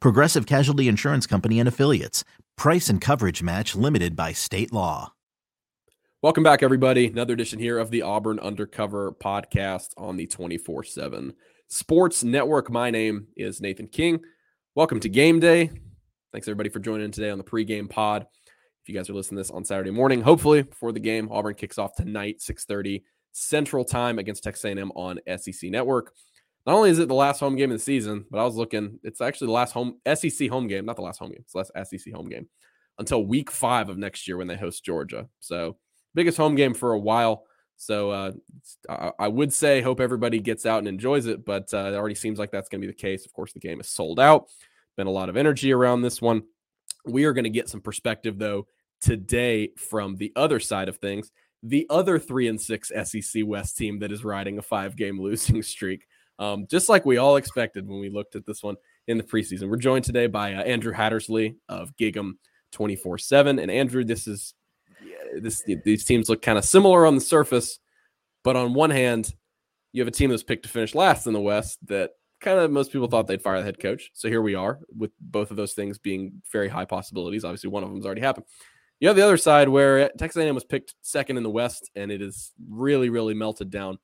Progressive 0.00 0.46
Casualty 0.46 0.88
Insurance 0.88 1.26
Company 1.26 1.58
and 1.58 1.68
Affiliates. 1.68 2.24
Price 2.56 2.88
and 2.88 3.00
coverage 3.00 3.42
match 3.42 3.74
limited 3.74 4.14
by 4.14 4.32
state 4.32 4.72
law. 4.72 5.12
Welcome 6.22 6.44
back, 6.44 6.62
everybody. 6.62 7.08
Another 7.08 7.34
edition 7.34 7.58
here 7.58 7.78
of 7.78 7.90
the 7.90 8.02
Auburn 8.02 8.38
Undercover 8.38 9.12
podcast 9.12 9.88
on 9.96 10.16
the 10.16 10.26
24 10.26 10.84
7 10.84 11.32
Sports 11.66 12.22
Network. 12.22 12.70
My 12.70 12.90
name 12.90 13.26
is 13.36 13.60
Nathan 13.60 13.88
King. 13.88 14.20
Welcome 14.74 15.00
to 15.00 15.08
game 15.08 15.40
day. 15.40 15.70
Thanks, 16.32 16.46
everybody, 16.46 16.68
for 16.68 16.78
joining 16.78 17.10
today 17.10 17.30
on 17.30 17.38
the 17.38 17.44
pregame 17.44 17.90
pod. 17.90 18.26
If 18.82 18.88
you 18.88 18.94
guys 18.94 19.10
are 19.10 19.14
listening 19.14 19.38
to 19.38 19.40
this 19.40 19.50
on 19.50 19.64
Saturday 19.64 19.90
morning, 19.90 20.20
hopefully 20.20 20.62
before 20.62 20.92
the 20.92 21.00
game, 21.00 21.28
Auburn 21.30 21.54
kicks 21.54 21.76
off 21.76 21.94
tonight, 21.94 22.40
630 22.40 23.04
Central 23.32 23.84
Time 23.84 24.18
against 24.18 24.44
Texas 24.44 24.64
A&M 24.64 24.92
on 24.92 25.18
SEC 25.38 25.70
Network. 25.70 26.14
Not 26.66 26.74
only 26.76 26.90
is 26.90 26.98
it 26.98 27.08
the 27.08 27.14
last 27.14 27.40
home 27.40 27.56
game 27.56 27.70
of 27.70 27.78
the 27.78 27.82
season, 27.82 28.24
but 28.30 28.38
I 28.38 28.44
was 28.44 28.54
looking, 28.54 29.00
it's 29.02 29.20
actually 29.20 29.46
the 29.46 29.52
last 29.52 29.72
home 29.72 29.98
SEC 30.14 30.48
home 30.48 30.68
game, 30.68 30.84
not 30.84 30.96
the 30.96 31.02
last 31.02 31.18
home 31.18 31.30
game, 31.30 31.40
it's 31.40 31.52
the 31.52 31.58
last 31.58 31.90
SEC 31.90 32.12
home 32.14 32.28
game 32.28 32.48
until 32.98 33.24
week 33.24 33.50
five 33.50 33.88
of 33.88 33.98
next 33.98 34.28
year 34.28 34.36
when 34.36 34.46
they 34.46 34.56
host 34.56 34.84
Georgia. 34.84 35.28
So, 35.40 35.76
biggest 36.14 36.36
home 36.36 36.54
game 36.54 36.74
for 36.74 36.92
a 36.92 36.98
while. 36.98 37.44
So, 37.76 38.10
uh, 38.10 38.32
I, 39.18 39.26
would 39.26 39.52
say, 39.52 39.80
hope 39.80 39.98
everybody 39.98 40.38
gets 40.38 40.66
out 40.66 40.78
and 40.78 40.88
enjoys 40.88 41.26
it, 41.26 41.44
but 41.44 41.72
uh, 41.74 41.78
it 41.78 41.94
already 41.94 42.14
seems 42.14 42.38
like 42.38 42.52
that's 42.52 42.68
going 42.68 42.80
to 42.80 42.86
be 42.86 42.92
the 42.92 42.96
case. 42.96 43.26
Of 43.26 43.32
course, 43.32 43.52
the 43.52 43.58
game 43.58 43.80
is 43.80 43.88
sold 43.88 44.20
out. 44.20 44.46
Been 44.96 45.08
a 45.08 45.10
lot 45.10 45.28
of 45.28 45.36
energy 45.36 45.72
around 45.72 46.02
this 46.02 46.22
one. 46.22 46.42
We 47.04 47.24
are 47.24 47.32
going 47.32 47.44
to 47.44 47.50
get 47.50 47.68
some 47.68 47.80
perspective, 47.80 48.38
though, 48.38 48.68
today 49.00 49.70
from 49.76 50.16
the 50.16 50.32
other 50.36 50.60
side 50.60 50.88
of 50.88 50.98
things 50.98 51.32
the 51.62 51.86
other 51.90 52.18
three 52.18 52.48
and 52.48 52.60
six 52.60 52.90
SEC 53.04 53.42
West 53.46 53.76
team 53.76 54.00
that 54.00 54.12
is 54.12 54.24
riding 54.24 54.58
a 54.58 54.62
five 54.62 54.96
game 54.96 55.20
losing 55.20 55.62
streak, 55.62 56.06
um, 56.38 56.66
just 56.70 56.88
like 56.88 57.04
we 57.04 57.18
all 57.18 57.36
expected 57.36 57.86
when 57.86 58.00
we 58.00 58.10
looked 58.10 58.36
at 58.36 58.46
this 58.46 58.62
one 58.62 58.76
in 59.06 59.18
the 59.18 59.24
preseason. 59.24 59.68
We're 59.68 59.76
joined 59.76 60.04
today 60.04 60.26
by 60.26 60.54
uh, 60.54 60.62
Andrew 60.62 60.92
Hattersley 60.92 61.56
of 61.68 61.96
Gig'em 61.96 62.32
24 62.72 63.18
7. 63.18 63.58
And 63.58 63.70
Andrew, 63.70 64.04
this 64.04 64.26
is 64.26 64.54
this 65.40 65.62
these 65.84 66.04
teams 66.04 66.28
look 66.28 66.42
kind 66.42 66.58
of 66.58 66.64
similar 66.64 67.06
on 67.06 67.14
the 67.14 67.20
surface, 67.20 67.78
but 68.44 68.56
on 68.56 68.74
one 68.74 68.90
hand, 68.90 69.32
you 69.92 70.00
have 70.00 70.08
a 70.08 70.12
team 70.12 70.30
that's 70.30 70.42
picked 70.42 70.64
to 70.64 70.68
finish 70.68 70.94
last 70.94 71.26
in 71.26 71.32
the 71.32 71.40
West 71.40 71.78
that 71.86 72.10
kind 72.40 72.58
of 72.58 72.70
most 72.70 72.92
people 72.92 73.08
thought 73.08 73.26
they'd 73.26 73.42
fire 73.42 73.58
the 73.58 73.64
head 73.64 73.78
coach. 73.78 74.10
So 74.14 74.28
here 74.28 74.42
we 74.42 74.54
are 74.54 74.80
with 74.96 75.12
both 75.20 75.50
of 75.50 75.56
those 75.56 75.74
things 75.74 75.98
being 75.98 76.42
very 76.50 76.68
high 76.68 76.84
possibilities. 76.84 77.44
Obviously, 77.44 77.70
one 77.70 77.82
of 77.82 77.90
them's 77.90 78.04
already 78.04 78.20
happened. 78.20 78.46
You 79.00 79.08
have 79.08 79.16
the 79.16 79.24
other 79.24 79.36
side 79.36 79.68
where 79.68 80.10
Texas 80.18 80.42
A&M 80.42 80.54
was 80.54 80.64
picked 80.64 80.94
second 81.02 81.36
in 81.36 81.42
the 81.42 81.50
West, 81.50 81.90
and 81.94 82.10
it 82.12 82.22
is 82.22 82.52
really, 82.68 83.08
really 83.10 83.34
melted 83.34 83.70
down 83.70 83.98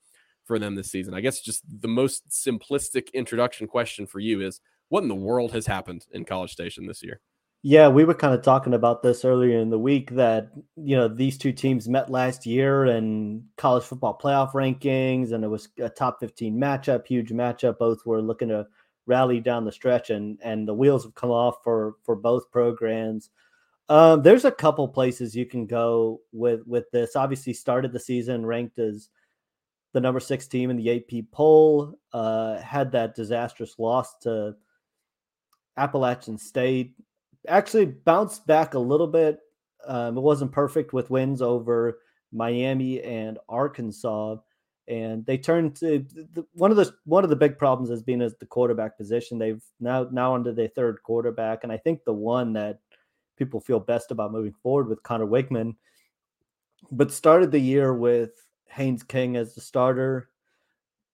for 0.49 0.59
them 0.59 0.75
this 0.75 0.91
season. 0.91 1.15
I 1.15 1.21
guess 1.21 1.41
just 1.41 1.63
the 1.81 1.87
most 1.87 2.29
simplistic 2.31 3.13
introduction 3.13 3.69
question 3.69 4.07
for 4.07 4.19
you 4.19 4.41
is, 4.41 4.61
what 4.89 5.03
in 5.03 5.09
the 5.09 5.15
world 5.15 5.53
has 5.53 5.67
happened 5.67 6.07
in 6.11 6.25
College 6.25 6.51
Station 6.51 6.87
this 6.87 7.05
year? 7.05 7.21
Yeah, 7.63 7.89
we 7.89 8.05
were 8.05 8.15
kind 8.15 8.35
of 8.35 8.43
talking 8.43 8.73
about 8.73 9.03
this 9.03 9.25
earlier 9.25 9.59
in 9.59 9.69
the 9.69 9.79
week 9.79 10.11
that 10.13 10.51
you 10.77 10.97
know 10.97 11.07
these 11.07 11.37
two 11.37 11.53
teams 11.53 11.89
met 11.89 12.09
last 12.09 12.47
year 12.47 12.87
in 12.87 13.45
college 13.57 13.85
football 13.85 14.19
playoff 14.21 14.53
rankings, 14.53 15.33
and 15.33 15.45
it 15.45 15.49
was 15.49 15.69
a 15.79 15.89
top 15.89 16.19
15 16.21 16.57
matchup, 16.57 17.07
huge 17.07 17.31
matchup. 17.31 17.79
Both 17.79 18.07
were 18.07 18.23
looking 18.23 18.49
to 18.49 18.67
rally 19.07 19.41
down 19.41 19.65
the 19.65 19.73
stretch, 19.73 20.11
and 20.11 20.39
and 20.43 20.67
the 20.67 20.75
wheels 20.75 21.05
have 21.05 21.15
come 21.15 21.31
off 21.31 21.57
for 21.63 21.97
for 22.05 22.17
both 22.17 22.51
programs. 22.51 23.31
Um, 23.89 24.23
there's 24.23 24.45
a 24.45 24.53
couple 24.53 24.87
places 24.87 25.35
you 25.35 25.45
can 25.45 25.67
go 25.67 26.21
with 26.33 26.65
with 26.65 26.89
this. 26.93 27.17
Obviously, 27.17 27.53
started 27.53 27.93
the 27.93 28.01
season 28.01 28.47
ranked 28.47 28.79
as 28.79 29.11
the 29.93 30.01
number 30.01 30.21
six 30.21 30.47
team 30.47 30.71
in 30.71 30.77
the 30.77 30.97
AP 30.97 31.25
poll. 31.33 31.99
Uh, 32.13 32.59
had 32.61 32.93
that 32.93 33.15
disastrous 33.15 33.79
loss 33.79 34.17
to 34.23 34.55
Appalachian 35.77 36.39
State. 36.39 36.95
Actually, 37.47 37.87
bounced 37.87 38.47
back 38.47 38.75
a 38.75 38.79
little 38.79 39.07
bit. 39.07 39.39
Um, 39.87 40.19
it 40.19 40.21
wasn't 40.21 40.53
perfect 40.53 40.93
with 40.93 41.11
wins 41.11 41.41
over 41.41 41.99
Miami 42.33 43.03
and 43.03 43.39
Arkansas, 43.49 44.37
and 44.87 45.25
they 45.25 45.39
turned 45.39 45.77
to 45.77 46.05
the, 46.35 46.45
one 46.53 46.71
of 46.71 46.77
the 46.77 46.93
one 47.05 47.25
of 47.25 47.31
the 47.31 47.37
big 47.37 47.57
problems 47.57 47.89
has 47.91 48.03
been 48.03 48.21
as 48.21 48.35
the 48.37 48.47
quarterback 48.47 48.99
position. 48.99 49.39
They've 49.39 49.63
now 49.81 50.09
now 50.11 50.35
under 50.35 50.53
their 50.53 50.69
third 50.69 51.03
quarterback, 51.03 51.63
and 51.63 51.73
I 51.73 51.79
think 51.79 52.05
the 52.05 52.13
one 52.13 52.53
that 52.55 52.81
people 53.37 53.61
feel 53.61 53.81
best 53.81 54.11
about 54.11 54.33
moving 54.33 54.55
forward 54.63 54.89
with 54.89 55.03
Conner 55.03 55.27
Weigman. 55.27 55.77
But 56.91 57.13
started 57.13 57.51
the 57.51 57.59
year 57.59 57.95
with 57.95 58.48
Haynes 58.71 59.03
King 59.03 59.37
as 59.37 59.55
the 59.55 59.61
starter. 59.61 60.31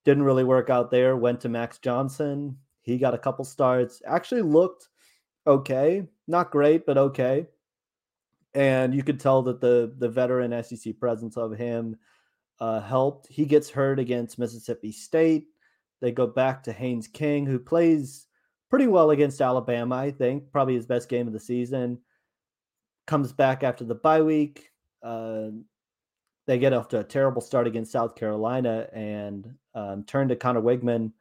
Didn't 0.04 0.24
really 0.24 0.44
work 0.44 0.70
out 0.70 0.90
there. 0.90 1.16
Went 1.16 1.40
to 1.40 1.48
Max 1.48 1.78
Johnson. 1.78 2.58
He 2.82 2.98
got 2.98 3.14
a 3.14 3.18
couple 3.18 3.44
starts. 3.44 4.02
Actually 4.06 4.42
looked 4.42 4.88
okay. 5.46 6.06
Not 6.26 6.50
great, 6.50 6.84
but 6.86 6.98
okay. 6.98 7.46
And 8.54 8.94
you 8.94 9.02
could 9.02 9.18
tell 9.18 9.42
that 9.42 9.60
the 9.60 9.94
the 9.98 10.08
veteran 10.08 10.62
SEC 10.62 10.98
presence 10.98 11.36
of 11.36 11.52
him 11.56 11.96
uh, 12.60 12.80
helped. 12.80 13.26
He 13.28 13.46
gets 13.46 13.70
hurt 13.70 13.98
against 13.98 14.38
Mississippi 14.38 14.92
State. 14.92 15.46
They 16.00 16.12
go 16.12 16.26
back 16.26 16.62
to 16.64 16.72
Haynes 16.72 17.08
King, 17.08 17.46
who 17.46 17.58
plays 17.58 18.26
pretty 18.68 18.86
well 18.86 19.10
against 19.10 19.40
Alabama, 19.40 19.96
I 19.96 20.10
think. 20.10 20.52
Probably 20.52 20.74
his 20.74 20.86
best 20.86 21.08
game 21.08 21.26
of 21.26 21.32
the 21.32 21.40
season 21.40 21.98
comes 23.06 23.32
back 23.32 23.62
after 23.62 23.84
the 23.84 23.94
bye 23.94 24.22
week. 24.22 24.70
Uh, 25.02 25.48
they 26.46 26.58
get 26.58 26.72
off 26.72 26.88
to 26.88 27.00
a 27.00 27.04
terrible 27.04 27.40
start 27.40 27.66
against 27.66 27.92
South 27.92 28.16
Carolina 28.16 28.86
and 28.92 29.54
um, 29.74 30.04
turn 30.04 30.28
to 30.28 30.36
Conner 30.36 30.60
Weigman. 30.60 31.12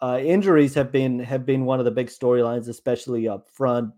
Uh, 0.00 0.18
injuries 0.22 0.74
have 0.74 0.90
been 0.90 1.18
have 1.20 1.46
been 1.46 1.64
one 1.64 1.78
of 1.78 1.84
the 1.84 1.90
big 1.90 2.08
storylines, 2.08 2.68
especially 2.68 3.28
up 3.28 3.48
front. 3.48 3.92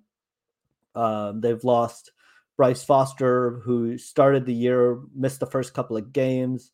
Um, 0.94 1.40
they've 1.40 1.62
lost 1.64 2.12
Bryce 2.56 2.84
Foster, 2.84 3.60
who 3.64 3.98
started 3.98 4.46
the 4.46 4.54
year, 4.54 5.00
missed 5.14 5.40
the 5.40 5.46
first 5.46 5.74
couple 5.74 5.96
of 5.96 6.12
games 6.12 6.70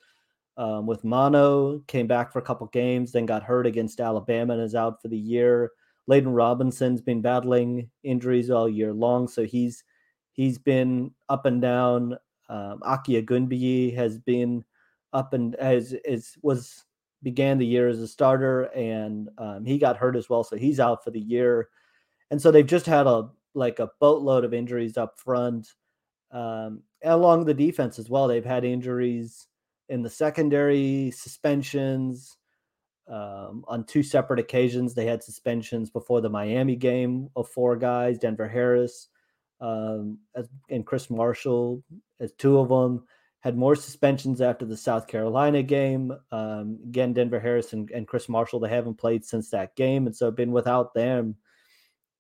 um, 0.56 0.86
with 0.86 1.04
mono, 1.04 1.80
came 1.86 2.06
back 2.06 2.32
for 2.32 2.38
a 2.38 2.42
couple 2.42 2.66
games, 2.68 3.12
then 3.12 3.26
got 3.26 3.42
hurt 3.42 3.66
against 3.66 4.00
Alabama 4.00 4.54
and 4.54 4.62
is 4.62 4.74
out 4.74 5.00
for 5.00 5.08
the 5.08 5.18
year. 5.18 5.70
Layden 6.10 6.34
Robinson's 6.34 7.00
been 7.00 7.22
battling 7.22 7.88
injuries 8.02 8.50
all 8.50 8.68
year 8.68 8.92
long, 8.92 9.28
so 9.28 9.44
he's 9.44 9.84
He's 10.32 10.58
been 10.58 11.12
up 11.28 11.46
and 11.46 11.60
down. 11.60 12.16
Um, 12.48 12.80
Aki 12.82 13.22
Ogunbiyi 13.22 13.94
has 13.94 14.18
been 14.18 14.64
up 15.12 15.32
and 15.32 15.54
as 15.56 15.92
is 16.04 16.36
was 16.42 16.84
began 17.22 17.58
the 17.58 17.66
year 17.66 17.88
as 17.88 18.00
a 18.00 18.08
starter, 18.08 18.64
and 18.74 19.28
um, 19.38 19.64
he 19.64 19.78
got 19.78 19.96
hurt 19.96 20.16
as 20.16 20.28
well, 20.28 20.42
so 20.44 20.56
he's 20.56 20.80
out 20.80 21.04
for 21.04 21.10
the 21.10 21.20
year. 21.20 21.68
And 22.30 22.40
so 22.40 22.50
they've 22.50 22.66
just 22.66 22.86
had 22.86 23.06
a 23.06 23.28
like 23.54 23.78
a 23.78 23.90
boatload 24.00 24.44
of 24.44 24.54
injuries 24.54 24.96
up 24.96 25.18
front, 25.18 25.68
um, 26.32 26.82
along 27.04 27.44
the 27.44 27.54
defense 27.54 27.98
as 27.98 28.08
well. 28.08 28.26
They've 28.26 28.44
had 28.44 28.64
injuries 28.64 29.46
in 29.88 30.02
the 30.02 30.10
secondary, 30.10 31.10
suspensions. 31.10 32.36
Um, 33.08 33.64
on 33.66 33.84
two 33.84 34.02
separate 34.02 34.38
occasions, 34.38 34.94
they 34.94 35.06
had 35.06 35.22
suspensions 35.22 35.90
before 35.90 36.20
the 36.20 36.30
Miami 36.30 36.76
game 36.76 37.28
of 37.36 37.48
four 37.48 37.76
guys: 37.76 38.18
Denver 38.18 38.48
Harris, 38.48 39.08
um, 39.62 40.18
as, 40.34 40.48
and 40.68 40.84
Chris 40.84 41.08
Marshall 41.08 41.82
as 42.20 42.32
two 42.32 42.58
of 42.58 42.68
them. 42.68 43.04
Had 43.40 43.56
more 43.56 43.74
suspensions 43.74 44.40
after 44.40 44.64
the 44.64 44.76
South 44.76 45.08
Carolina 45.08 45.64
game. 45.64 46.12
Um, 46.30 46.78
again, 46.84 47.12
Denver 47.12 47.40
Harris 47.40 47.72
and, 47.72 47.90
and, 47.90 48.06
Chris 48.06 48.28
Marshall, 48.28 48.60
they 48.60 48.68
haven't 48.68 48.98
played 48.98 49.24
since 49.24 49.50
that 49.50 49.74
game. 49.74 50.06
And 50.06 50.14
so 50.14 50.30
been 50.30 50.52
without 50.52 50.94
them. 50.94 51.34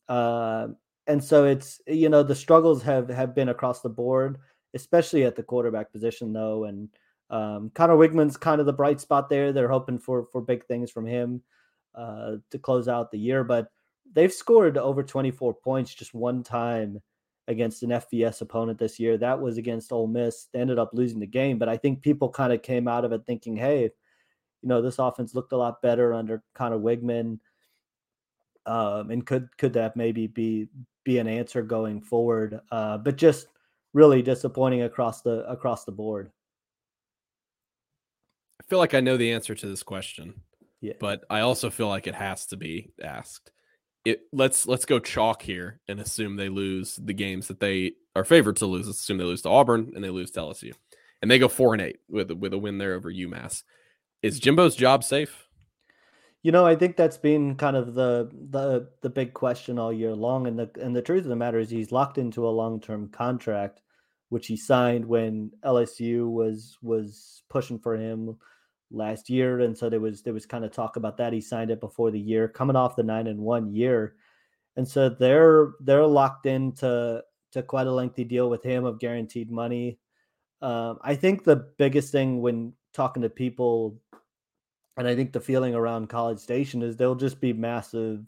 Uh, 0.08 0.68
and 1.06 1.22
so 1.22 1.44
it's 1.44 1.80
you 1.86 2.08
know 2.08 2.22
the 2.22 2.34
struggles 2.34 2.82
have 2.82 3.08
have 3.08 3.34
been 3.34 3.48
across 3.48 3.80
the 3.80 3.88
board, 3.88 4.38
especially 4.74 5.24
at 5.24 5.36
the 5.36 5.42
quarterback 5.42 5.92
position 5.92 6.32
though, 6.32 6.64
and 6.64 6.88
um, 7.30 7.70
Conner 7.74 7.96
Weigman's 7.96 8.36
kind 8.36 8.60
of 8.60 8.66
the 8.66 8.72
bright 8.72 9.00
spot 9.00 9.28
there. 9.28 9.52
They're 9.52 9.68
hoping 9.68 9.98
for 9.98 10.26
for 10.32 10.40
big 10.40 10.66
things 10.66 10.90
from 10.90 11.06
him 11.06 11.42
uh, 11.94 12.36
to 12.50 12.58
close 12.58 12.88
out 12.88 13.10
the 13.10 13.18
year, 13.18 13.42
but 13.44 13.68
they've 14.12 14.32
scored 14.32 14.76
over 14.76 15.02
24 15.02 15.54
points 15.54 15.94
just 15.94 16.14
one 16.14 16.42
time 16.42 17.00
against 17.48 17.82
an 17.82 17.90
FBS 17.90 18.40
opponent 18.40 18.78
this 18.78 19.00
year. 19.00 19.16
That 19.16 19.40
was 19.40 19.58
against 19.58 19.92
Ole 19.92 20.06
Miss. 20.06 20.48
They 20.52 20.60
ended 20.60 20.78
up 20.78 20.90
losing 20.92 21.20
the 21.20 21.26
game, 21.26 21.58
but 21.58 21.68
I 21.68 21.76
think 21.76 22.02
people 22.02 22.28
kind 22.28 22.52
of 22.52 22.62
came 22.62 22.86
out 22.86 23.04
of 23.04 23.12
it 23.12 23.22
thinking, 23.26 23.56
hey, 23.56 23.82
you 23.82 24.68
know, 24.68 24.80
this 24.80 24.98
offense 24.98 25.34
looked 25.34 25.52
a 25.52 25.56
lot 25.56 25.82
better 25.82 26.14
under 26.14 26.42
Conner 26.54 26.78
Weigman. 26.78 27.38
Um, 28.64 29.10
and 29.10 29.26
could 29.26 29.48
could 29.58 29.72
that 29.72 29.96
maybe 29.96 30.28
be 30.28 30.68
be 31.04 31.18
an 31.18 31.26
answer 31.26 31.62
going 31.62 32.00
forward? 32.00 32.60
Uh, 32.70 32.98
but 32.98 33.16
just 33.16 33.48
really 33.92 34.22
disappointing 34.22 34.82
across 34.82 35.22
the 35.22 35.44
across 35.50 35.84
the 35.84 35.92
board. 35.92 36.30
I 38.60 38.64
feel 38.68 38.78
like 38.78 38.94
I 38.94 39.00
know 39.00 39.16
the 39.16 39.32
answer 39.32 39.56
to 39.56 39.66
this 39.66 39.82
question, 39.82 40.42
yeah. 40.80 40.92
but 41.00 41.24
I 41.28 41.40
also 41.40 41.70
feel 41.70 41.88
like 41.88 42.06
it 42.06 42.14
has 42.14 42.46
to 42.46 42.56
be 42.56 42.92
asked 43.02 43.50
it 44.04 44.22
let's 44.32 44.66
let's 44.66 44.84
go 44.84 44.98
chalk 44.98 45.42
here 45.42 45.80
and 45.88 46.00
assume 46.00 46.36
they 46.36 46.48
lose 46.48 46.96
the 46.96 47.14
games 47.14 47.48
that 47.48 47.60
they 47.60 47.92
are 48.16 48.24
favored 48.24 48.56
to 48.56 48.66
lose. 48.66 48.86
Let's 48.86 49.00
assume 49.00 49.18
they 49.18 49.24
lose 49.24 49.42
to 49.42 49.48
Auburn 49.48 49.92
and 49.94 50.02
they 50.02 50.10
lose 50.10 50.30
to 50.32 50.40
LSU, 50.40 50.72
and 51.20 51.30
they 51.30 51.38
go 51.38 51.48
four 51.48 51.72
and 51.72 51.82
eight 51.82 52.00
with 52.08 52.30
with 52.32 52.52
a 52.52 52.58
win 52.58 52.78
there 52.78 52.94
over 52.94 53.10
UMass. 53.10 53.62
Is 54.22 54.40
Jimbo's 54.40 54.76
job 54.76 55.04
safe? 55.04 55.48
You 56.42 56.50
know, 56.50 56.66
I 56.66 56.74
think 56.74 56.96
that's 56.96 57.18
been 57.18 57.54
kind 57.54 57.76
of 57.76 57.94
the 57.94 58.28
the 58.50 58.88
the 59.02 59.10
big 59.10 59.34
question 59.34 59.78
all 59.78 59.92
year 59.92 60.14
long, 60.14 60.46
and 60.48 60.58
the 60.58 60.70
and 60.80 60.94
the 60.94 61.02
truth 61.02 61.22
of 61.22 61.28
the 61.28 61.36
matter 61.36 61.58
is 61.58 61.70
he's 61.70 61.92
locked 61.92 62.18
into 62.18 62.46
a 62.46 62.50
long 62.50 62.80
term 62.80 63.08
contract, 63.08 63.80
which 64.30 64.48
he 64.48 64.56
signed 64.56 65.04
when 65.04 65.52
LSU 65.64 66.28
was 66.28 66.76
was 66.82 67.42
pushing 67.48 67.78
for 67.78 67.96
him 67.96 68.36
last 68.92 69.30
year, 69.30 69.60
and 69.60 69.76
so 69.76 69.88
there 69.88 70.00
was 70.00 70.22
there 70.22 70.34
was 70.34 70.46
kind 70.46 70.64
of 70.64 70.72
talk 70.72 70.96
about 70.96 71.16
that. 71.18 71.32
He 71.32 71.40
signed 71.40 71.70
it 71.70 71.80
before 71.80 72.10
the 72.10 72.20
year, 72.20 72.48
coming 72.48 72.76
off 72.76 72.96
the 72.96 73.02
nine 73.02 73.26
and 73.26 73.40
one 73.40 73.74
year, 73.74 74.14
and 74.76 74.86
so 74.86 75.08
they're 75.08 75.72
they're 75.80 76.06
locked 76.06 76.46
into 76.46 77.22
to 77.52 77.62
quite 77.62 77.86
a 77.86 77.92
lengthy 77.92 78.24
deal 78.24 78.48
with 78.48 78.62
him 78.62 78.84
of 78.84 78.98
guaranteed 78.98 79.50
money. 79.50 79.98
Um, 80.62 80.98
I 81.02 81.14
think 81.14 81.44
the 81.44 81.56
biggest 81.78 82.12
thing 82.12 82.40
when 82.40 82.72
talking 82.94 83.22
to 83.22 83.30
people, 83.30 84.00
and 84.96 85.06
I 85.06 85.14
think 85.14 85.32
the 85.32 85.40
feeling 85.40 85.74
around 85.74 86.08
College 86.08 86.38
Station 86.38 86.82
is 86.82 86.96
there'll 86.96 87.14
just 87.14 87.40
be 87.40 87.52
massive 87.52 88.24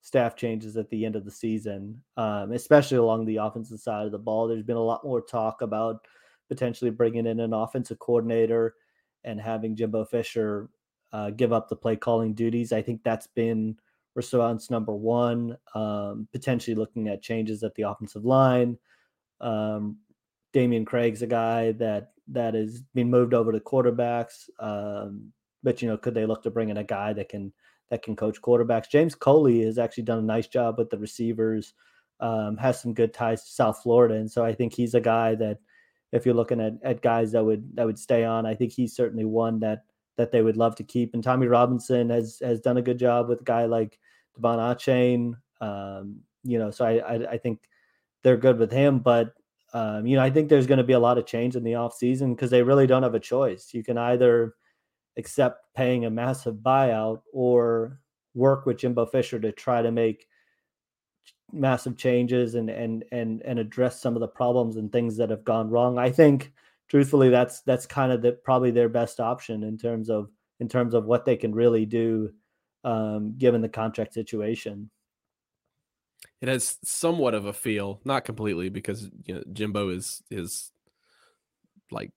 staff 0.00 0.36
changes 0.36 0.76
at 0.76 0.90
the 0.90 1.06
end 1.06 1.16
of 1.16 1.24
the 1.24 1.30
season, 1.30 2.02
um, 2.16 2.52
especially 2.52 2.98
along 2.98 3.24
the 3.24 3.36
offensive 3.36 3.80
side 3.80 4.04
of 4.06 4.12
the 4.12 4.18
ball. 4.18 4.46
There's 4.46 4.62
been 4.62 4.76
a 4.76 4.80
lot 4.80 5.04
more 5.04 5.20
talk 5.20 5.62
about 5.62 6.06
potentially 6.48 6.90
bringing 6.90 7.26
in 7.26 7.40
an 7.40 7.54
offensive 7.54 7.98
coordinator 7.98 8.74
and 9.24 9.40
having 9.40 9.76
Jimbo 9.76 10.04
Fisher 10.04 10.68
uh, 11.12 11.30
give 11.30 11.52
up 11.52 11.68
the 11.68 11.76
play 11.76 11.96
calling 11.96 12.34
duties. 12.34 12.72
I 12.72 12.82
think 12.82 13.02
that's 13.02 13.26
been 13.28 13.76
response 14.14 14.70
number 14.70 14.94
one. 14.94 15.56
Um, 15.74 16.28
potentially 16.32 16.74
looking 16.74 17.08
at 17.08 17.22
changes 17.22 17.62
at 17.62 17.74
the 17.74 17.82
offensive 17.82 18.24
line. 18.24 18.78
Um, 19.40 19.98
Dameyune 20.52 20.86
Craig's 20.86 21.22
a 21.22 21.26
guy 21.26 21.72
that 21.72 22.12
that 22.28 22.54
is 22.54 22.82
being 22.94 23.10
moved 23.10 23.34
over 23.34 23.52
to 23.52 23.60
quarterbacks. 23.60 24.48
Um, 24.58 25.32
but 25.62 25.82
you 25.82 25.88
know, 25.88 25.96
could 25.96 26.14
they 26.14 26.26
look 26.26 26.42
to 26.44 26.50
bring 26.50 26.68
in 26.70 26.78
a 26.78 26.84
guy 26.84 27.12
that 27.12 27.28
can 27.28 27.52
that 27.90 28.02
can 28.02 28.16
coach 28.16 28.40
quarterbacks? 28.40 28.90
James 28.90 29.14
Coley 29.14 29.64
has 29.64 29.78
actually 29.78 30.04
done 30.04 30.18
a 30.18 30.22
nice 30.22 30.46
job 30.46 30.78
with 30.78 30.90
the 30.90 30.98
receivers. 30.98 31.74
Um, 32.20 32.56
has 32.56 32.80
some 32.80 32.94
good 32.94 33.12
ties 33.12 33.42
to 33.42 33.50
South 33.50 33.82
Florida, 33.82 34.14
and 34.14 34.30
so 34.30 34.44
I 34.44 34.54
think 34.54 34.72
he's 34.72 34.94
a 34.94 35.00
guy 35.00 35.34
that 35.34 35.58
if 36.14 36.24
you're 36.24 36.34
looking 36.34 36.60
at, 36.60 36.74
at 36.84 37.02
guys 37.02 37.32
that 37.32 37.44
would 37.44 37.76
that 37.76 37.84
would 37.84 37.98
stay 37.98 38.24
on, 38.24 38.46
I 38.46 38.54
think 38.54 38.72
he's 38.72 38.94
certainly 38.94 39.24
one 39.24 39.58
that 39.60 39.84
that 40.16 40.30
they 40.30 40.42
would 40.42 40.56
love 40.56 40.76
to 40.76 40.84
keep. 40.84 41.12
And 41.12 41.24
Tommy 41.24 41.48
Robinson 41.48 42.08
has 42.08 42.38
has 42.40 42.60
done 42.60 42.76
a 42.76 42.82
good 42.82 42.98
job 42.98 43.28
with 43.28 43.40
a 43.40 43.44
guy 43.44 43.66
like 43.66 43.98
De'Von 44.38 44.58
Achane. 44.58 45.34
Um, 45.60 46.20
you 46.44 46.58
know, 46.58 46.70
so 46.70 46.84
I, 46.84 46.98
I, 46.98 47.30
I 47.32 47.38
think 47.38 47.62
they're 48.22 48.36
good 48.36 48.58
with 48.58 48.70
him. 48.70 49.00
But 49.00 49.34
um, 49.72 50.06
you 50.06 50.16
know, 50.16 50.22
I 50.22 50.30
think 50.30 50.48
there's 50.48 50.68
going 50.68 50.78
to 50.78 50.84
be 50.84 50.92
a 50.92 51.00
lot 51.00 51.18
of 51.18 51.26
change 51.26 51.56
in 51.56 51.64
the 51.64 51.72
offseason 51.72 52.36
because 52.36 52.50
they 52.50 52.62
really 52.62 52.86
don't 52.86 53.02
have 53.02 53.16
a 53.16 53.20
choice. 53.20 53.74
You 53.74 53.82
can 53.82 53.98
either 53.98 54.54
accept 55.16 55.74
paying 55.74 56.04
a 56.04 56.10
massive 56.10 56.56
buyout 56.56 57.22
or 57.32 57.98
work 58.34 58.66
with 58.66 58.78
Jimbo 58.78 59.06
Fisher 59.06 59.40
to 59.40 59.50
try 59.50 59.82
to 59.82 59.90
make 59.90 60.28
massive 61.54 61.96
changes 61.96 62.54
and 62.54 62.68
and 62.68 63.04
and 63.12 63.42
and 63.42 63.58
address 63.58 64.00
some 64.00 64.14
of 64.14 64.20
the 64.20 64.28
problems 64.28 64.76
and 64.76 64.90
things 64.90 65.16
that 65.16 65.30
have 65.30 65.44
gone 65.44 65.70
wrong. 65.70 65.98
I 65.98 66.10
think 66.10 66.52
truthfully 66.88 67.30
that's 67.30 67.60
that's 67.62 67.86
kind 67.86 68.12
of 68.12 68.22
the 68.22 68.32
probably 68.32 68.70
their 68.70 68.88
best 68.88 69.20
option 69.20 69.62
in 69.62 69.78
terms 69.78 70.10
of 70.10 70.30
in 70.60 70.68
terms 70.68 70.94
of 70.94 71.04
what 71.04 71.24
they 71.24 71.36
can 71.36 71.54
really 71.54 71.86
do 71.86 72.30
um, 72.84 73.34
given 73.38 73.62
the 73.62 73.68
contract 73.68 74.14
situation. 74.14 74.90
It 76.40 76.48
has 76.48 76.78
somewhat 76.84 77.34
of 77.34 77.46
a 77.46 77.52
feel, 77.52 78.00
not 78.04 78.24
completely, 78.24 78.68
because 78.68 79.10
you 79.24 79.34
know 79.34 79.42
Jimbo 79.52 79.90
is 79.90 80.22
is 80.30 80.70
like 81.90 82.10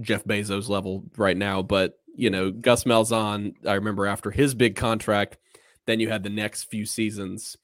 Jeff 0.00 0.24
Bezos 0.24 0.68
level 0.68 1.04
right 1.16 1.36
now, 1.36 1.62
but 1.62 1.98
you 2.14 2.30
know 2.30 2.50
Gus 2.50 2.84
Malzahn. 2.84 3.54
I 3.66 3.74
remember 3.74 4.06
after 4.06 4.30
his 4.30 4.54
big 4.54 4.76
contract, 4.76 5.38
then 5.86 6.00
you 6.00 6.08
had 6.08 6.22
the 6.22 6.30
next 6.30 6.64
few 6.64 6.84
seasons 6.84 7.56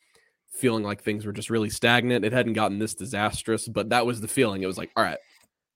feeling 0.51 0.85
like 0.85 1.03
things 1.03 1.25
were 1.25 1.33
just 1.33 1.51
really 1.51 1.71
stagnant. 1.71 2.25
It 2.25 2.33
hadn't 2.33 2.55
gotten 2.55 2.79
this 2.79 2.95
disastrous, 2.95 3.69
but 3.69 3.91
that 3.91 4.07
was 4.07 4.21
the 4.21 4.29
feeling. 4.29 4.63
It 4.63 4.67
was 4.67 4.79
like, 4.79 4.91
all 4.97 5.05
right, 5.05 5.19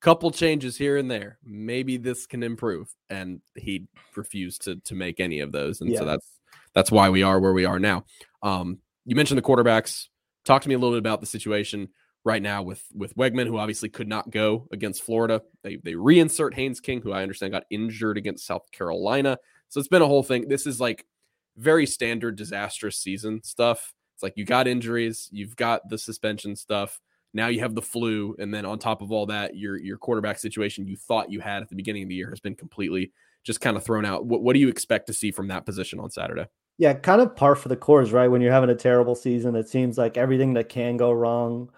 couple 0.05 0.31
changes 0.31 0.77
here 0.77 0.99
and 0.99 1.11
there. 1.11 1.39
Maybe 1.43 1.97
this 1.97 2.27
can 2.27 2.43
improve. 2.43 2.95
And 3.09 3.41
he 3.55 3.87
refused 4.15 4.63
to 4.65 4.77
to 4.77 4.95
make 4.95 5.19
any 5.19 5.41
of 5.41 5.51
those. 5.51 5.81
And 5.81 5.91
yeah. 5.91 6.01
so 6.01 6.05
that's 6.05 6.27
that's 6.75 6.93
why 6.93 7.09
we 7.09 7.23
are 7.23 7.41
where 7.41 7.55
we 7.55 7.65
are 7.65 7.79
now. 7.79 8.05
Um, 8.43 8.79
you 9.07 9.17
mentioned 9.17 9.39
the 9.39 9.43
quarterbacks. 9.43 10.09
Talk 10.45 10.61
to 10.63 10.69
me 10.69 10.75
a 10.75 10.79
little 10.79 10.95
bit 10.95 10.99
about 10.99 11.21
the 11.21 11.27
situation 11.27 11.89
right 12.23 12.43
now 12.43 12.63
with 12.63 12.83
with 12.95 13.17
Weigman, 13.17 13.47
who 13.47 13.57
obviously 13.57 13.89
could 13.89 14.09
not 14.09 14.31
go 14.31 14.69
against 14.73 15.03
Florida. 15.03 15.41
They 15.63 15.77
they 15.77 15.93
reinsert 15.93 16.53
Haynes 16.53 16.81
King, 16.81 17.01
who 17.01 17.13
I 17.13 17.23
understand 17.23 17.53
got 17.53 17.65
injured 17.71 18.19
against 18.19 18.47
South 18.47 18.71
Carolina. 18.73 19.39
So 19.71 19.81
it's 19.81 19.89
been 19.89 20.03
a 20.03 20.07
whole 20.07 20.23
thing. 20.23 20.49
This 20.49 20.67
is 20.67 20.81
like 20.81 21.07
very 21.57 21.87
standard 21.87 22.37
disastrous 22.37 22.99
season 22.99 23.43
stuff. 23.43 23.94
It's 24.15 24.23
like 24.23 24.35
you 24.37 24.45
got 24.45 24.67
injuries, 24.67 25.29
you've 25.33 25.57
got 25.57 25.89
the 25.89 25.99
suspension 25.99 26.57
stuff. 26.57 27.01
Now 27.33 27.49
you 27.49 27.61
have 27.61 27.75
the 27.75 27.83
flu, 27.83 28.37
and 28.39 28.55
then 28.55 28.65
on 28.65 28.79
top 28.79 29.03
of 29.03 29.11
all 29.11 29.27
that, 29.27 29.57
your 29.57 29.77
your 29.77 29.99
quarterback 29.99 30.39
situation 30.39 30.87
you 30.87 30.97
thought 30.97 31.33
you 31.33 31.41
had 31.41 31.63
at 31.63 31.69
the 31.69 31.77
beginning 31.77 32.05
of 32.05 32.09
the 32.09 32.15
year 32.15 32.31
has 32.31 32.41
been 32.41 32.55
completely 32.55 33.13
just 33.43 33.61
kind 33.61 33.77
of 33.77 33.85
thrown 33.85 34.05
out. 34.05 34.25
What, 34.25 34.43
what 34.43 34.55
do 34.55 34.61
you 34.61 34.69
expect 34.69 35.07
to 35.09 35.13
see 35.13 35.31
from 35.31 35.49
that 35.49 35.67
position 35.67 36.01
on 36.01 36.11
Saturday? 36.11 36.47
Yeah, 36.79 36.95
kind 36.95 37.21
of 37.21 37.37
par 37.37 37.55
for 37.55 37.69
the 37.69 37.77
course, 37.77 38.11
right? 38.11 38.29
When 38.29 38.41
you're 38.41 38.53
having 38.53 38.71
a 38.71 38.75
terrible 38.75 39.15
season, 39.15 39.55
it 39.55 39.69
seems 39.69 39.99
like 39.99 40.17
everything 40.17 40.55
that 40.55 40.69
can 40.69 40.97
go 40.97 41.13
wrong 41.13 41.71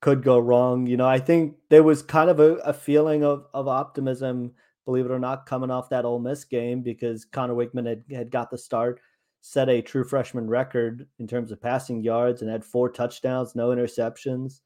could 0.00 0.22
go 0.22 0.38
wrong. 0.38 0.86
You 0.86 0.96
know, 0.96 1.06
I 1.06 1.18
think 1.18 1.56
there 1.70 1.82
was 1.82 2.02
kind 2.02 2.28
of 2.28 2.40
a, 2.40 2.54
a 2.56 2.72
feeling 2.72 3.24
of 3.24 3.46
of 3.54 3.68
optimism, 3.68 4.52
believe 4.84 5.06
it 5.06 5.12
or 5.12 5.18
not, 5.18 5.46
coming 5.46 5.70
off 5.70 5.90
that 5.90 6.04
Ole 6.04 6.18
Miss 6.18 6.44
game 6.44 6.82
because 6.82 7.24
Conner 7.24 7.54
Weigman 7.54 7.86
had, 7.86 8.04
had 8.10 8.30
got 8.30 8.50
the 8.50 8.58
start 8.58 9.00
set 9.42 9.68
a 9.68 9.82
true 9.82 10.04
freshman 10.04 10.48
record 10.48 11.06
in 11.18 11.26
terms 11.26 11.50
of 11.50 11.60
passing 11.60 12.00
yards 12.00 12.40
and 12.40 12.50
had 12.50 12.64
four 12.64 12.88
touchdowns, 12.88 13.56
no 13.56 13.68
interceptions. 13.68 14.60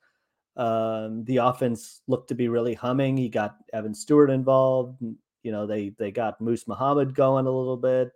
Um, 0.54 1.24
the 1.24 1.38
offense 1.38 2.02
looked 2.06 2.28
to 2.28 2.34
be 2.34 2.48
really 2.48 2.74
humming. 2.74 3.16
He 3.16 3.30
got 3.30 3.56
Evan 3.72 3.94
Stewart 3.94 4.30
involved. 4.30 5.02
You 5.42 5.52
know, 5.52 5.66
they 5.66 5.94
they 5.98 6.12
got 6.12 6.40
Moose 6.40 6.68
Muhammad 6.68 7.14
going 7.14 7.46
a 7.46 7.50
little 7.50 7.76
bit, 7.78 8.12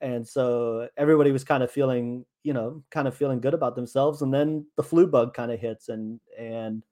and 0.00 0.26
so 0.26 0.88
everybody 0.96 1.32
was 1.32 1.44
kind 1.44 1.62
of 1.62 1.72
feeling, 1.72 2.24
you 2.44 2.52
know, 2.52 2.84
kind 2.90 3.08
of 3.08 3.16
feeling 3.16 3.40
good 3.40 3.54
about 3.54 3.74
themselves. 3.74 4.22
And 4.22 4.32
then 4.32 4.66
the 4.76 4.82
flu 4.84 5.08
bug 5.08 5.34
kind 5.34 5.50
of 5.50 5.58
hits, 5.58 5.88
and 5.88 6.20
and 6.38 6.84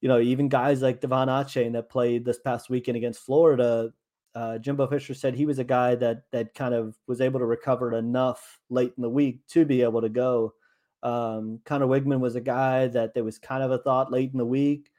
you 0.00 0.08
know, 0.08 0.18
even 0.18 0.48
guys 0.48 0.80
like 0.80 1.02
De'Von 1.02 1.28
Achane 1.28 1.74
that 1.74 1.90
played 1.90 2.24
this 2.24 2.38
past 2.38 2.70
weekend 2.70 2.96
against 2.96 3.20
Florida, 3.20 3.92
uh, 4.34 4.58
Jimbo 4.58 4.86
Fisher 4.86 5.14
said 5.14 5.34
he 5.34 5.46
was 5.46 5.58
a 5.58 5.64
guy 5.64 5.94
that 5.96 6.22
that 6.32 6.54
kind 6.54 6.74
of 6.74 6.96
was 7.06 7.20
able 7.20 7.40
to 7.40 7.46
recover 7.46 7.92
enough 7.94 8.58
late 8.68 8.92
in 8.96 9.02
the 9.02 9.10
week 9.10 9.46
to 9.48 9.64
be 9.64 9.82
able 9.82 10.00
to 10.02 10.08
go. 10.08 10.54
Um, 11.02 11.60
Conner 11.64 11.86
Weigman 11.86 12.20
was 12.20 12.36
a 12.36 12.40
guy 12.40 12.86
that 12.88 13.14
there 13.14 13.24
was 13.24 13.38
kind 13.38 13.62
of 13.62 13.70
a 13.70 13.78
thought 13.78 14.12
late 14.12 14.30
in 14.32 14.38
the 14.38 14.44
week 14.44 14.90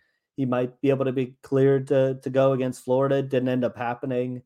he 0.41 0.45
might 0.45 0.79
be 0.81 0.89
able 0.89 1.05
to 1.05 1.11
be 1.11 1.35
cleared 1.43 1.87
to 1.87 2.19
to 2.23 2.29
go 2.29 2.53
against 2.53 2.83
Florida. 2.83 3.21
Didn't 3.21 3.49
end 3.49 3.63
up 3.63 3.77
happening. 3.77 4.41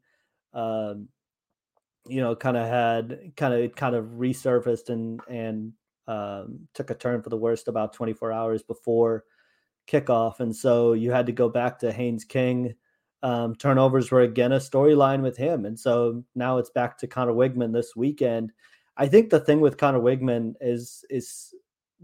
Um, 0.53 1.09
you 2.07 2.21
know, 2.21 2.35
kind 2.35 2.57
of 2.57 2.67
had 2.67 3.31
kind 3.35 3.53
of 3.53 3.75
kind 3.75 3.95
of 3.95 4.05
resurfaced 4.17 4.89
and 4.89 5.21
and 5.29 5.73
um, 6.07 6.67
took 6.73 6.89
a 6.89 6.95
turn 6.95 7.21
for 7.21 7.29
the 7.29 7.37
worst 7.37 7.67
about 7.67 7.93
24 7.93 8.31
hours 8.31 8.63
before 8.63 9.23
kickoff, 9.87 10.39
and 10.39 10.55
so 10.55 10.93
you 10.93 11.11
had 11.11 11.27
to 11.27 11.31
go 11.31 11.49
back 11.49 11.79
to 11.79 11.91
Haynes 11.91 12.25
King 12.25 12.75
um, 13.25 13.55
turnovers 13.55 14.11
were 14.11 14.21
again 14.21 14.51
a 14.51 14.57
storyline 14.57 15.23
with 15.23 15.35
him. 15.35 15.65
And 15.65 15.79
so 15.79 16.23
now 16.35 16.59
it's 16.59 16.69
back 16.69 16.95
to 16.99 17.07
Conner 17.07 17.33
Weigman 17.33 17.73
this 17.73 17.95
weekend. 17.95 18.51
I 18.97 19.07
think 19.07 19.31
the 19.31 19.39
thing 19.39 19.61
with 19.61 19.77
Conner 19.77 19.99
Weigman 19.99 20.53
is 20.61 21.03
is 21.09 21.51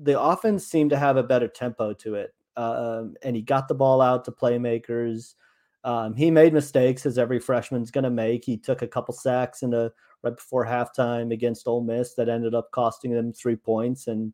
the 0.01 0.19
offense 0.19 0.65
seemed 0.65 0.89
to 0.89 0.97
have 0.97 1.17
a 1.17 1.23
better 1.23 1.47
tempo 1.47 1.93
to 1.93 2.15
it. 2.15 2.33
Um, 2.57 3.13
and 3.21 3.35
he 3.35 3.43
got 3.43 3.67
the 3.67 3.75
ball 3.75 4.01
out 4.01 4.25
to 4.25 4.31
playmakers. 4.31 5.35
Um, 5.83 6.15
he 6.15 6.31
made 6.31 6.53
mistakes 6.53 7.05
as 7.05 7.19
every 7.19 7.39
freshman's 7.39 7.91
going 7.91 8.03
to 8.03 8.09
make. 8.09 8.43
He 8.43 8.57
took 8.57 8.81
a 8.81 8.87
couple 8.87 9.13
sacks 9.13 9.61
in 9.61 9.69
the 9.69 9.93
right 10.23 10.35
before 10.35 10.65
halftime 10.65 11.31
against 11.31 11.67
Ole 11.67 11.83
Miss 11.83 12.15
that 12.15 12.29
ended 12.29 12.55
up 12.55 12.71
costing 12.71 13.11
them 13.11 13.31
three 13.31 13.55
points 13.55 14.07
and 14.07 14.33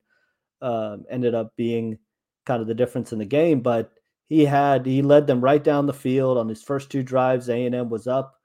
um, 0.61 1.03
ended 1.09 1.35
up 1.35 1.53
being 1.57 1.97
kind 2.45 2.61
of 2.61 2.67
the 2.69 2.73
difference 2.73 3.11
in 3.11 3.19
the 3.19 3.25
game. 3.25 3.59
But 3.59 3.91
he 4.27 4.45
had 4.45 4.85
he 4.85 5.01
led 5.01 5.27
them 5.27 5.41
right 5.41 5.63
down 5.63 5.85
the 5.85 5.93
field 5.93 6.37
on 6.37 6.49
his 6.49 6.61
first 6.61 6.91
two 6.91 7.03
drives. 7.03 7.49
A 7.49 7.65
and 7.65 7.73
M 7.73 7.89
was 7.89 8.07
up 8.07 8.35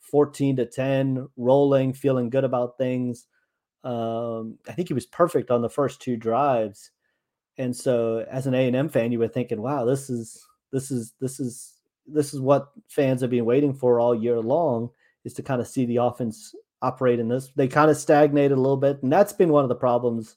14 0.00 0.56
to 0.56 0.66
10, 0.66 1.28
rolling, 1.36 1.92
feeling 1.92 2.30
good 2.30 2.44
about 2.44 2.76
things. 2.78 3.26
Um, 3.84 4.58
I 4.68 4.72
think 4.72 4.88
he 4.88 4.94
was 4.94 5.06
perfect 5.06 5.50
on 5.50 5.62
the 5.62 5.70
first 5.70 6.02
two 6.02 6.16
drives. 6.16 6.90
And 7.56 7.74
so 7.74 8.24
as 8.30 8.46
an 8.46 8.54
A&M 8.54 8.88
fan, 8.88 9.12
you 9.12 9.18
were 9.18 9.28
thinking, 9.28 9.60
wow, 9.60 9.84
this 9.84 10.10
is 10.10 10.44
this 10.72 10.90
is 10.90 11.14
this 11.20 11.40
is 11.40 11.74
this 12.06 12.34
is 12.34 12.40
what 12.40 12.68
fans 12.88 13.20
have 13.20 13.30
been 13.30 13.44
waiting 13.44 13.74
for 13.74 14.00
all 14.00 14.14
year 14.14 14.40
long 14.40 14.90
is 15.24 15.34
to 15.34 15.42
kind 15.42 15.60
of 15.60 15.68
see 15.68 15.84
the 15.84 15.96
offense 15.96 16.54
operate 16.82 17.18
in 17.18 17.28
this. 17.28 17.50
They 17.56 17.68
kind 17.68 17.90
of 17.90 17.96
stagnated 17.96 18.56
a 18.56 18.60
little 18.60 18.76
bit, 18.76 19.02
and 19.02 19.12
that's 19.12 19.32
been 19.32 19.50
one 19.50 19.64
of 19.64 19.68
the 19.68 19.74
problems 19.74 20.36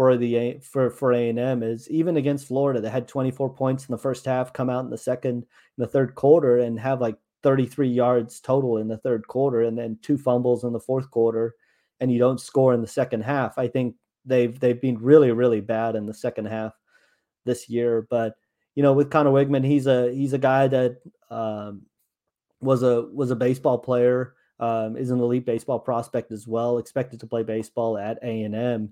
for 0.00 0.16
the 0.16 0.58
for 0.62 0.88
for 0.88 1.12
A 1.12 1.28
and 1.28 1.38
M 1.38 1.62
is 1.62 1.86
even 1.90 2.16
against 2.16 2.48
Florida, 2.48 2.80
they 2.80 2.88
had 2.88 3.06
24 3.06 3.52
points 3.52 3.86
in 3.86 3.92
the 3.92 3.98
first 3.98 4.24
half, 4.24 4.50
come 4.50 4.70
out 4.70 4.82
in 4.82 4.88
the 4.88 4.96
second, 4.96 5.42
in 5.42 5.46
the 5.76 5.86
third 5.86 6.14
quarter, 6.14 6.56
and 6.56 6.80
have 6.80 7.02
like 7.02 7.18
33 7.42 7.86
yards 7.86 8.40
total 8.40 8.78
in 8.78 8.88
the 8.88 8.96
third 8.96 9.28
quarter, 9.28 9.60
and 9.60 9.76
then 9.76 9.98
two 10.00 10.16
fumbles 10.16 10.64
in 10.64 10.72
the 10.72 10.80
fourth 10.80 11.10
quarter, 11.10 11.54
and 12.00 12.10
you 12.10 12.18
don't 12.18 12.40
score 12.40 12.72
in 12.72 12.80
the 12.80 12.86
second 12.86 13.24
half. 13.24 13.58
I 13.58 13.68
think 13.68 13.94
they've 14.24 14.58
they've 14.58 14.80
been 14.80 14.96
really 15.02 15.32
really 15.32 15.60
bad 15.60 15.96
in 15.96 16.06
the 16.06 16.14
second 16.14 16.46
half 16.46 16.72
this 17.44 17.68
year, 17.68 18.06
but 18.08 18.36
you 18.74 18.82
know 18.82 18.94
with 18.94 19.10
Conner 19.10 19.28
Weigman, 19.28 19.66
he's 19.66 19.86
a 19.86 20.10
he's 20.14 20.32
a 20.32 20.38
guy 20.38 20.66
that 20.66 20.96
um, 21.28 21.82
was 22.62 22.82
a 22.82 23.02
was 23.02 23.30
a 23.30 23.36
baseball 23.36 23.76
player 23.76 24.34
um, 24.60 24.96
is 24.96 25.10
an 25.10 25.20
elite 25.20 25.46
baseball 25.46 25.78
prospect 25.78 26.32
as 26.32 26.46
well, 26.46 26.78
expected 26.78 27.20
to 27.20 27.26
play 27.26 27.42
baseball 27.42 27.98
at 27.98 28.18
A 28.22 28.42
and 28.44 28.54
M, 28.54 28.90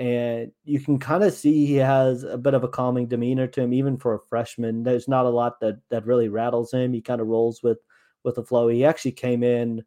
and 0.00 0.50
you 0.64 0.80
can 0.80 0.98
kind 0.98 1.22
of 1.22 1.34
see 1.34 1.66
he 1.66 1.76
has 1.76 2.24
a 2.24 2.38
bit 2.38 2.54
of 2.54 2.64
a 2.64 2.68
calming 2.68 3.06
demeanor 3.06 3.46
to 3.46 3.60
him, 3.60 3.74
even 3.74 3.98
for 3.98 4.14
a 4.14 4.20
freshman. 4.20 4.82
There's 4.82 5.06
not 5.06 5.26
a 5.26 5.30
lot 5.30 5.60
that 5.60 5.78
that 5.90 6.06
really 6.06 6.30
rattles 6.30 6.72
him. 6.72 6.94
He 6.94 7.02
kind 7.02 7.20
of 7.20 7.26
rolls 7.26 7.62
with 7.62 7.78
with 8.24 8.36
the 8.36 8.42
flow. 8.42 8.68
He 8.68 8.82
actually 8.82 9.12
came 9.12 9.42
in 9.42 9.84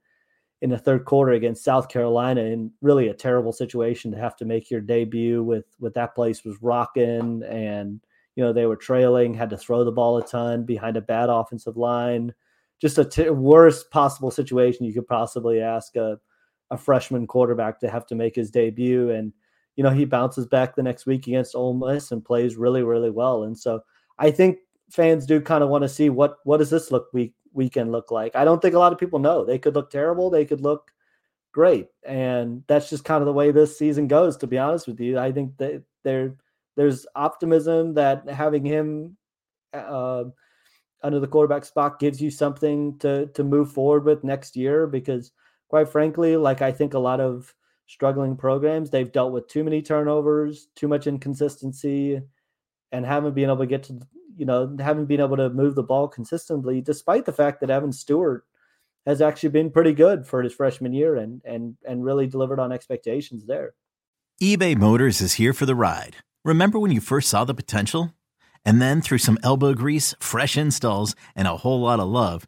in 0.62 0.70
the 0.70 0.78
third 0.78 1.06
quarter 1.06 1.32
against 1.32 1.64
South 1.64 1.90
Carolina 1.90 2.42
in 2.42 2.72
really 2.82 3.08
a 3.08 3.14
terrible 3.14 3.52
situation 3.52 4.12
to 4.12 4.18
have 4.20 4.36
to 4.38 4.46
make 4.46 4.70
your 4.70 4.82
debut 4.82 5.44
with 5.44 5.66
with 5.80 5.96
that 5.96 6.14
place 6.14 6.46
was 6.46 6.62
rocking 6.62 7.42
and 7.50 8.00
you 8.36 8.44
know 8.44 8.54
they 8.54 8.68
were 8.68 8.76
trailing, 8.76 9.34
had 9.34 9.50
to 9.50 9.58
throw 9.58 9.84
the 9.84 9.92
ball 9.92 10.20
a 10.20 10.26
ton 10.26 10.64
behind 10.64 10.96
a 10.96 11.02
bad 11.02 11.30
offensive 11.30 11.76
line 11.76 12.34
just 12.80 12.98
a 12.98 13.34
worst 13.34 13.90
possible 13.92 14.30
situation 14.30 14.86
you 14.86 14.94
could 14.94 15.08
possibly 15.08 15.62
ask 15.62 15.96
a, 15.96 16.20
a 16.70 16.78
freshman 16.78 17.26
quarterback 17.26 17.80
to 17.80 17.90
have 17.90 18.06
to 18.06 18.14
make 18.16 18.36
his 18.36 18.52
debut. 18.52 19.10
And, 19.10 19.32
you 19.76 19.84
know, 19.84 19.90
he 19.90 20.06
bounces 20.06 20.46
back 20.46 20.76
the 20.76 20.84
next 20.84 21.06
week 21.06 21.28
against 21.28 21.56
Ole 21.56 21.74
Miss 21.74 22.12
and 22.12 22.24
plays 22.24 22.56
really, 22.56 22.84
really 22.84 23.10
well. 23.10 23.44
And 23.44 23.58
so 23.58 23.82
I 24.20 24.32
think 24.32 24.60
fans 24.92 25.26
do 25.26 25.42
kind 25.42 25.64
of 25.64 25.70
want 25.70 25.84
to 25.84 25.90
see 25.90 26.10
what 26.10 26.38
what 26.44 26.58
does 26.58 26.70
this 26.70 26.92
look 26.92 27.08
week 27.14 27.34
weekend 27.54 27.92
look 27.92 28.12
like. 28.12 28.36
I 28.36 28.46
don't 28.46 28.62
think 28.62 28.76
a 28.76 28.80
lot 28.80 28.94
of 28.94 29.00
people 29.00 29.20
know. 29.20 29.46
They 29.46 29.60
could 29.60 29.76
look 29.76 29.90
terrible, 29.90 30.30
they 30.30 30.46
could 30.46 30.62
look 30.62 30.92
great. 31.52 31.88
And 32.06 32.64
that's 32.68 32.90
just 32.90 33.06
kind 33.06 33.22
of 33.22 33.26
the 33.26 33.34
way 33.34 33.52
this 33.52 33.78
season 33.78 34.08
goes, 34.08 34.38
to 34.38 34.48
be 34.48 34.58
honest 34.58 34.88
with 34.88 35.00
you. 35.00 35.20
I 35.20 35.32
think 35.32 35.58
that 35.58 35.84
there 36.04 36.36
there's 36.76 37.06
optimism 37.16 37.94
that 37.94 38.28
having 38.28 38.66
him 38.66 39.18
uh, 39.74 40.26
under 41.04 41.20
the 41.20 41.28
quarterback 41.28 41.66
spot 41.66 42.00
gives 42.00 42.22
you 42.22 42.32
something 42.32 42.98
to 43.00 43.28
to 43.28 43.44
move 43.44 43.72
forward 43.72 44.06
with 44.06 44.24
next 44.24 44.56
year 44.56 44.88
because 44.88 45.32
quite 45.68 45.90
frankly 45.90 46.38
like 46.38 46.62
i 46.62 46.72
think 46.72 46.94
a 46.94 47.00
lot 47.00 47.20
of 47.20 47.54
struggling 47.94 48.36
programs. 48.36 48.90
They've 48.90 49.12
dealt 49.12 49.32
with 49.32 49.48
too 49.48 49.64
many 49.64 49.82
turnovers 49.82 50.68
too 50.76 50.88
much 50.88 51.06
inconsistency 51.06 52.20
and 52.92 53.06
haven't 53.06 53.36
been 53.36 53.46
able 53.46 53.58
to 53.58 53.66
get 53.68 53.84
to 53.84 54.00
you 54.36 54.46
know 54.46 54.76
haven't 54.80 55.06
been 55.06 55.22
able 55.22 55.38
to 55.38 55.50
move 55.50 55.76
the 55.76 55.84
ball 55.84 56.08
consistently 56.08 56.82
despite 56.82 57.26
the 57.26 57.32
fact 57.32 57.62
that 57.62 57.70
evan 57.70 57.92
stewart 57.92 58.46
has 59.06 59.22
actually 59.22 59.50
been 59.50 59.70
pretty 59.70 59.94
good 59.94 60.26
for 60.26 60.42
his 60.42 60.54
freshman 60.54 60.92
year 60.94 61.16
and 61.16 61.42
and 61.46 61.76
and 61.88 62.04
really 62.04 62.26
delivered 62.26 62.60
on 62.60 62.72
expectations 62.72 63.46
there. 63.46 63.76
ebay 64.42 64.76
motors 64.76 65.22
is 65.22 65.34
here 65.36 65.54
for 65.54 65.68
the 65.68 65.76
ride. 65.76 66.16
Remember 66.44 66.80
when 66.80 66.92
you 66.92 67.00
first 67.00 67.30
saw 67.30 67.44
the 67.46 67.54
potential? 67.54 68.14
And 68.66 68.82
then 68.82 69.02
through 69.02 69.18
some 69.18 69.38
elbow 69.44 69.74
grease, 69.74 70.16
fresh 70.22 70.56
installs, 70.58 71.16
and 71.36 71.50
a 71.50 71.58
whole 71.58 71.82
lot 71.82 72.00
of 72.00 72.08
love, 72.08 72.48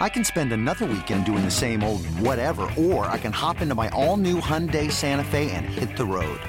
I 0.00 0.08
can 0.08 0.22
spend 0.22 0.52
another 0.52 0.86
weekend 0.86 1.24
doing 1.24 1.44
the 1.44 1.50
same 1.50 1.82
old 1.82 2.06
whatever, 2.20 2.70
or 2.78 3.06
I 3.06 3.18
can 3.18 3.32
hop 3.32 3.60
into 3.60 3.74
my 3.74 3.88
all-new 3.90 4.40
Hyundai 4.40 4.92
Santa 4.92 5.24
Fe 5.24 5.50
and 5.50 5.66
hit 5.66 5.96
the 5.96 6.04
road. 6.04 6.40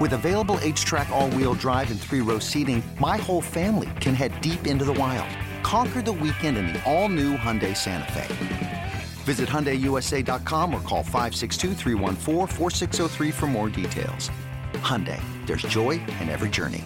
With 0.00 0.14
available 0.14 0.58
H-Track 0.62 1.10
all-wheel 1.10 1.54
drive 1.54 1.90
and 1.90 2.00
three-row 2.00 2.38
seating, 2.38 2.82
my 2.98 3.18
whole 3.18 3.42
family 3.42 3.88
can 4.00 4.14
head 4.14 4.38
deep 4.40 4.66
into 4.66 4.84
the 4.84 4.94
wild. 4.94 5.28
Conquer 5.62 6.02
the 6.02 6.12
weekend 6.12 6.56
in 6.56 6.68
the 6.68 6.82
all-new 6.84 7.36
Hyundai 7.36 7.76
Santa 7.76 8.10
Fe. 8.12 8.92
Visit 9.24 9.48
HyundaiUSA.com 9.48 10.74
or 10.74 10.80
call 10.80 11.02
562 11.02 11.74
for 13.32 13.46
more 13.46 13.68
details. 13.68 14.30
Hyundai, 14.74 15.20
there's 15.46 15.62
joy 15.62 16.00
in 16.20 16.28
every 16.28 16.48
journey. 16.48 16.84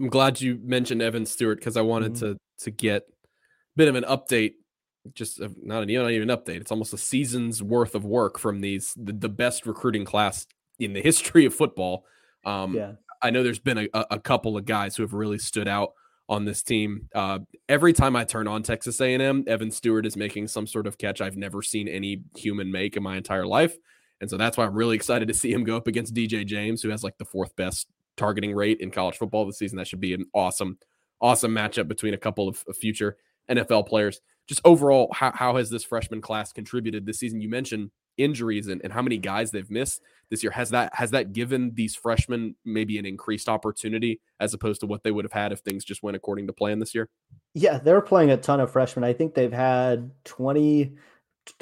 I'm 0.00 0.08
glad 0.08 0.40
you 0.40 0.60
mentioned 0.62 1.02
Evan 1.02 1.26
Stewart 1.26 1.58
because 1.58 1.76
I 1.76 1.82
wanted 1.82 2.12
mm-hmm. 2.14 2.32
to 2.32 2.38
to 2.60 2.70
get 2.72 3.02
a 3.02 3.76
bit 3.76 3.88
of 3.88 3.94
an 3.94 4.04
update 4.04 4.54
just 5.14 5.40
a, 5.40 5.50
not, 5.62 5.82
an, 5.82 5.92
not 5.92 6.10
even 6.10 6.30
an 6.30 6.36
update. 6.36 6.60
It's 6.60 6.70
almost 6.70 6.92
a 6.92 6.98
season's 6.98 7.62
worth 7.62 7.94
of 7.94 8.04
work 8.04 8.38
from 8.38 8.60
these 8.60 8.94
the, 8.96 9.12
the 9.12 9.28
best 9.28 9.66
recruiting 9.66 10.04
class 10.04 10.46
in 10.78 10.92
the 10.92 11.00
history 11.02 11.44
of 11.44 11.54
football. 11.54 12.04
Um, 12.44 12.74
yeah. 12.74 12.92
I 13.20 13.30
know 13.30 13.42
there's 13.42 13.58
been 13.58 13.78
a, 13.78 13.88
a, 14.12 14.20
couple 14.20 14.56
of 14.56 14.64
guys 14.64 14.94
who 14.96 15.02
have 15.02 15.12
really 15.12 15.38
stood 15.38 15.66
out 15.66 15.92
on 16.28 16.44
this 16.44 16.62
team. 16.62 17.08
Uh, 17.12 17.40
every 17.68 17.92
time 17.92 18.14
I 18.14 18.22
turn 18.22 18.46
on 18.46 18.62
Texas 18.62 19.00
A&M, 19.00 19.44
Evan 19.48 19.72
Stewart 19.72 20.06
is 20.06 20.16
making 20.16 20.46
some 20.46 20.68
sort 20.68 20.86
of 20.86 20.98
catch 20.98 21.20
I've 21.20 21.36
never 21.36 21.60
seen 21.60 21.88
any 21.88 22.22
human 22.36 22.70
make 22.70 22.96
in 22.96 23.02
my 23.02 23.16
entire 23.16 23.46
life, 23.46 23.76
and 24.20 24.30
so 24.30 24.36
that's 24.36 24.56
why 24.56 24.66
I'm 24.66 24.74
really 24.74 24.94
excited 24.94 25.26
to 25.28 25.34
see 25.34 25.52
him 25.52 25.64
go 25.64 25.76
up 25.76 25.88
against 25.88 26.14
DJ 26.14 26.46
James, 26.46 26.82
who 26.82 26.90
has 26.90 27.02
like 27.02 27.18
the 27.18 27.24
fourth 27.24 27.56
best 27.56 27.88
targeting 28.16 28.54
rate 28.54 28.80
in 28.80 28.90
college 28.90 29.16
football 29.16 29.46
this 29.46 29.58
season. 29.58 29.78
That 29.78 29.86
should 29.86 30.00
be 30.00 30.14
an 30.14 30.26
awesome, 30.34 30.78
awesome 31.20 31.52
matchup 31.52 31.88
between 31.88 32.14
a 32.14 32.18
couple 32.18 32.48
of, 32.48 32.62
of 32.68 32.76
future 32.76 33.16
NFL 33.50 33.88
players 33.88 34.20
just 34.48 34.60
overall, 34.64 35.12
how, 35.12 35.30
how 35.32 35.56
has 35.56 35.70
this 35.70 35.84
freshman 35.84 36.20
class 36.20 36.52
contributed 36.52 37.06
this 37.06 37.18
season? 37.18 37.40
You 37.40 37.48
mentioned 37.48 37.90
injuries 38.16 38.66
and, 38.66 38.80
and 38.82 38.92
how 38.92 39.02
many 39.02 39.18
guys 39.18 39.50
they've 39.50 39.70
missed 39.70 40.02
this 40.30 40.42
year. 40.42 40.50
Has 40.52 40.70
that 40.70 40.94
has 40.94 41.12
that 41.12 41.32
given 41.32 41.72
these 41.74 41.94
freshmen 41.94 42.56
maybe 42.64 42.98
an 42.98 43.06
increased 43.06 43.48
opportunity 43.48 44.20
as 44.40 44.52
opposed 44.52 44.80
to 44.80 44.86
what 44.86 45.04
they 45.04 45.10
would 45.10 45.24
have 45.24 45.32
had 45.32 45.52
if 45.52 45.60
things 45.60 45.84
just 45.84 46.02
went 46.02 46.16
according 46.16 46.46
to 46.48 46.52
plan 46.52 46.78
this 46.78 46.94
year? 46.94 47.08
Yeah, 47.54 47.78
they're 47.78 48.00
playing 48.00 48.30
a 48.30 48.36
ton 48.36 48.60
of 48.60 48.70
freshmen. 48.70 49.04
I 49.04 49.12
think 49.12 49.34
they've 49.34 49.52
had 49.52 50.10
20 50.24 50.96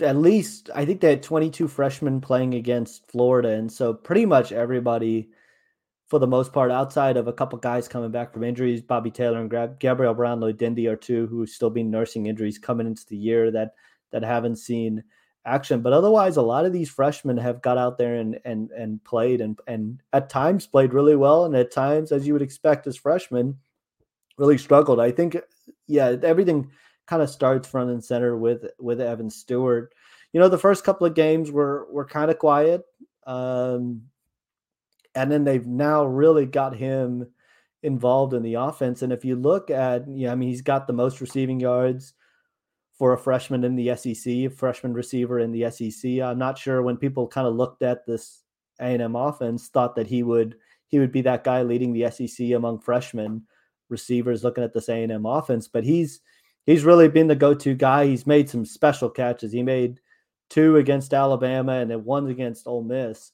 at 0.00 0.16
least 0.16 0.68
I 0.74 0.84
think 0.84 1.00
they 1.00 1.10
had 1.10 1.22
22 1.22 1.68
freshmen 1.68 2.20
playing 2.20 2.54
against 2.54 3.08
Florida. 3.10 3.50
And 3.50 3.70
so 3.70 3.94
pretty 3.94 4.26
much 4.26 4.50
everybody 4.50 5.28
for 6.08 6.18
the 6.18 6.26
most 6.26 6.52
part, 6.52 6.70
outside 6.70 7.16
of 7.16 7.26
a 7.26 7.32
couple 7.32 7.58
guys 7.58 7.88
coming 7.88 8.10
back 8.10 8.32
from 8.32 8.44
injuries, 8.44 8.80
Bobby 8.80 9.10
Taylor 9.10 9.40
and 9.40 9.78
Gabriel 9.80 10.14
Brownlow 10.14 10.52
Dindy 10.52 10.86
are 10.86 10.96
two 10.96 11.26
who 11.26 11.46
still 11.46 11.70
been 11.70 11.90
nursing 11.90 12.26
injuries 12.26 12.58
coming 12.58 12.86
into 12.86 13.04
the 13.06 13.16
year 13.16 13.50
that 13.50 13.74
that 14.12 14.22
haven't 14.22 14.56
seen 14.56 15.02
action. 15.44 15.80
But 15.80 15.92
otherwise, 15.92 16.36
a 16.36 16.42
lot 16.42 16.64
of 16.64 16.72
these 16.72 16.88
freshmen 16.88 17.36
have 17.38 17.60
got 17.60 17.76
out 17.76 17.98
there 17.98 18.14
and 18.14 18.38
and 18.44 18.70
and 18.70 19.02
played 19.02 19.40
and 19.40 19.58
and 19.66 20.00
at 20.12 20.30
times 20.30 20.66
played 20.66 20.94
really 20.94 21.16
well, 21.16 21.44
and 21.44 21.56
at 21.56 21.72
times, 21.72 22.12
as 22.12 22.26
you 22.26 22.32
would 22.34 22.42
expect 22.42 22.86
as 22.86 22.96
freshmen, 22.96 23.58
really 24.38 24.58
struggled. 24.58 25.00
I 25.00 25.10
think, 25.10 25.36
yeah, 25.88 26.14
everything 26.22 26.70
kind 27.06 27.22
of 27.22 27.30
starts 27.30 27.68
front 27.68 27.90
and 27.90 28.04
center 28.04 28.36
with 28.36 28.66
with 28.78 29.00
Evan 29.00 29.30
Stewart. 29.30 29.92
You 30.32 30.38
know, 30.38 30.48
the 30.48 30.58
first 30.58 30.84
couple 30.84 31.06
of 31.06 31.14
games 31.14 31.50
were 31.50 31.88
were 31.90 32.06
kind 32.06 32.30
of 32.30 32.38
quiet. 32.38 32.84
Um, 33.26 34.02
and 35.16 35.32
then 35.32 35.44
they've 35.44 35.66
now 35.66 36.04
really 36.04 36.46
got 36.46 36.76
him 36.76 37.26
involved 37.82 38.34
in 38.34 38.42
the 38.42 38.54
offense. 38.54 39.02
And 39.02 39.12
if 39.12 39.24
you 39.24 39.34
look 39.34 39.70
at, 39.70 40.04
yeah, 40.08 40.30
I 40.30 40.34
mean, 40.34 40.50
he's 40.50 40.62
got 40.62 40.86
the 40.86 40.92
most 40.92 41.20
receiving 41.20 41.58
yards 41.58 42.12
for 42.98 43.12
a 43.12 43.18
freshman 43.18 43.64
in 43.64 43.76
the 43.76 43.96
SEC, 43.96 44.26
a 44.26 44.48
freshman 44.48 44.92
receiver 44.92 45.38
in 45.38 45.52
the 45.52 45.70
SEC. 45.70 46.20
I'm 46.20 46.38
not 46.38 46.58
sure 46.58 46.82
when 46.82 46.96
people 46.96 47.26
kind 47.26 47.46
of 47.46 47.54
looked 47.54 47.82
at 47.82 48.06
this 48.06 48.42
A&M 48.80 49.16
offense, 49.16 49.68
thought 49.68 49.96
that 49.96 50.06
he 50.06 50.22
would 50.22 50.56
he 50.88 51.00
would 51.00 51.10
be 51.10 51.22
that 51.22 51.42
guy 51.42 51.62
leading 51.62 51.92
the 51.92 52.08
SEC 52.10 52.52
among 52.52 52.80
freshmen 52.80 53.42
receivers 53.88 54.44
looking 54.44 54.62
at 54.62 54.72
this 54.72 54.88
A&M 54.88 55.26
offense. 55.26 55.66
But 55.66 55.84
he's 55.84 56.20
he's 56.64 56.84
really 56.84 57.08
been 57.08 57.26
the 57.26 57.34
go-to 57.34 57.74
guy. 57.74 58.06
He's 58.06 58.26
made 58.26 58.48
some 58.48 58.64
special 58.64 59.10
catches. 59.10 59.52
He 59.52 59.62
made 59.62 60.00
two 60.48 60.76
against 60.76 61.12
Alabama 61.12 61.72
and 61.72 61.90
then 61.90 62.04
one 62.04 62.28
against 62.28 62.66
Ole 62.66 62.84
Miss 62.84 63.32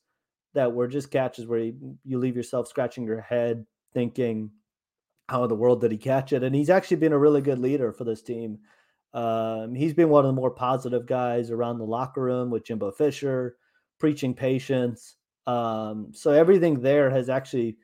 that 0.55 0.73
were 0.73 0.89
just 0.89 1.11
catches 1.11 1.47
where 1.47 1.61
you, 1.61 1.97
you 2.05 2.19
leave 2.19 2.37
yourself 2.37 2.69
scratching 2.69 3.05
your 3.05 3.21
head 3.21 3.65
thinking, 3.95 4.51
how 5.29 5.43
in 5.43 5.49
the 5.49 5.55
world 5.55 5.81
did 5.81 5.93
he 5.93 5.99
catch 5.99 6.33
it? 6.33 6.43
And 6.43 6.55
he's 6.55 6.71
actually 6.71 6.99
been 6.99 7.13
a 7.13 7.19
really 7.19 7.41
good 7.41 7.59
leader 7.59 7.93
for 7.93 8.05
this 8.05 8.23
team. 8.23 8.59
Um, 9.15 9.75
he's 9.75 9.95
been 9.95 10.09
one 10.09 10.25
of 10.25 10.29
the 10.29 10.41
more 10.41 10.51
positive 10.51 11.07
guys 11.07 11.51
around 11.51 11.79
the 11.79 11.85
locker 11.85 12.23
room 12.23 12.51
with 12.51 12.65
Jimbo 12.65 12.93
Fisher, 12.93 13.57
preaching 13.99 14.35
patience. 14.35 15.17
Um, 15.47 16.09
so 16.13 16.33
everything 16.33 16.81
there 16.81 17.11
has 17.11 17.29
actually 17.29 17.77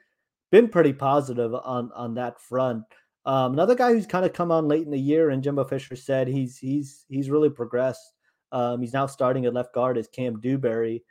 been 0.50 0.68
pretty 0.68 0.92
positive 0.92 1.54
on 1.54 1.90
on 1.94 2.14
that 2.14 2.40
front. 2.40 2.84
Um, 3.26 3.52
another 3.52 3.74
guy 3.74 3.92
who's 3.92 4.06
kind 4.06 4.24
of 4.24 4.32
come 4.32 4.50
on 4.50 4.68
late 4.68 4.84
in 4.84 4.90
the 4.90 4.98
year, 4.98 5.30
and 5.30 5.42
Jimbo 5.42 5.64
Fisher 5.64 5.96
said 5.96 6.28
he's 6.28 6.56
he's 6.56 7.04
he's 7.08 7.30
really 7.30 7.50
progressed. 7.50 8.14
Um, 8.52 8.80
he's 8.80 8.94
now 8.94 9.06
starting 9.06 9.44
at 9.44 9.52
left 9.52 9.74
guard 9.74 9.98
as 9.98 10.08
Kam 10.08 10.40
Dewberry. 10.40 11.04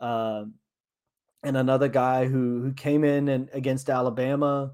Um, 0.00 0.54
and 1.42 1.56
another 1.56 1.88
guy 1.88 2.26
who 2.26 2.60
who 2.62 2.72
came 2.72 3.04
in 3.04 3.28
and 3.28 3.48
against 3.52 3.90
Alabama, 3.90 4.72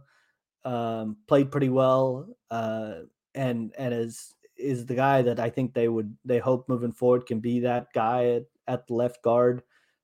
um, 0.64 1.16
played 1.28 1.50
pretty 1.50 1.68
well, 1.68 2.28
uh, 2.50 2.94
and 3.35 3.73
and 3.78 3.94
is 3.94 4.35
is 4.56 4.87
the 4.87 4.94
guy 4.94 5.23
that 5.23 5.38
I 5.38 5.50
think 5.50 5.75
they 5.75 5.88
would 5.88 6.16
they 6.25 6.38
hope 6.38 6.68
moving 6.68 6.92
forward 6.92 7.26
can 7.26 7.40
be 7.40 7.61
that 7.61 7.88
guy 7.94 8.26
at, 8.30 8.44
at 8.66 8.87
the 8.87 8.94
left 8.94 9.23
guard 9.23 9.62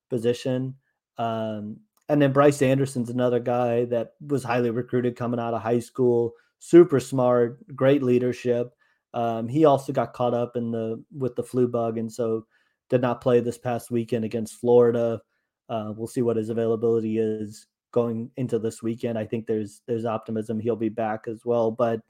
position. 0.09 0.75
Um, 1.17 1.77
and 2.09 2.21
then 2.21 2.33
Bryce 2.33 2.61
Anderson's 2.61 3.09
another 3.09 3.39
guy 3.39 3.85
that 3.85 4.13
was 4.25 4.43
highly 4.43 4.69
recruited 4.69 5.15
coming 5.15 5.39
out 5.39 5.53
of 5.53 5.61
high 5.61 5.79
school, 5.79 6.33
super 6.59 6.99
smart, 6.99 7.75
great 7.75 8.03
leadership. 8.03 8.73
Um, 9.13 9.47
he 9.47 9.65
also 9.65 9.93
got 9.93 10.13
caught 10.13 10.33
up 10.33 10.55
in 10.55 10.71
the 10.71 11.03
with 11.15 11.35
the 11.35 11.43
flu 11.43 11.67
bug, 11.67 11.97
and 11.97 12.11
so 12.11 12.45
did 12.89 13.01
not 13.01 13.21
play 13.21 13.39
this 13.39 13.57
past 13.57 13.91
weekend 13.91 14.25
against 14.25 14.55
Florida. 14.55 15.21
Uh, 15.69 15.93
we'll 15.95 16.07
see 16.07 16.21
what 16.21 16.37
his 16.37 16.49
availability 16.49 17.17
is 17.17 17.67
going 17.91 18.29
into 18.37 18.59
this 18.59 18.83
weekend. 18.83 19.17
I 19.17 19.25
think 19.25 19.47
there's 19.47 19.81
there's 19.87 20.05
optimism 20.05 20.59
he'll 20.59 20.75
be 20.75 20.89
back 20.89 21.25
as 21.27 21.45
well. 21.45 21.71
But 21.71 22.01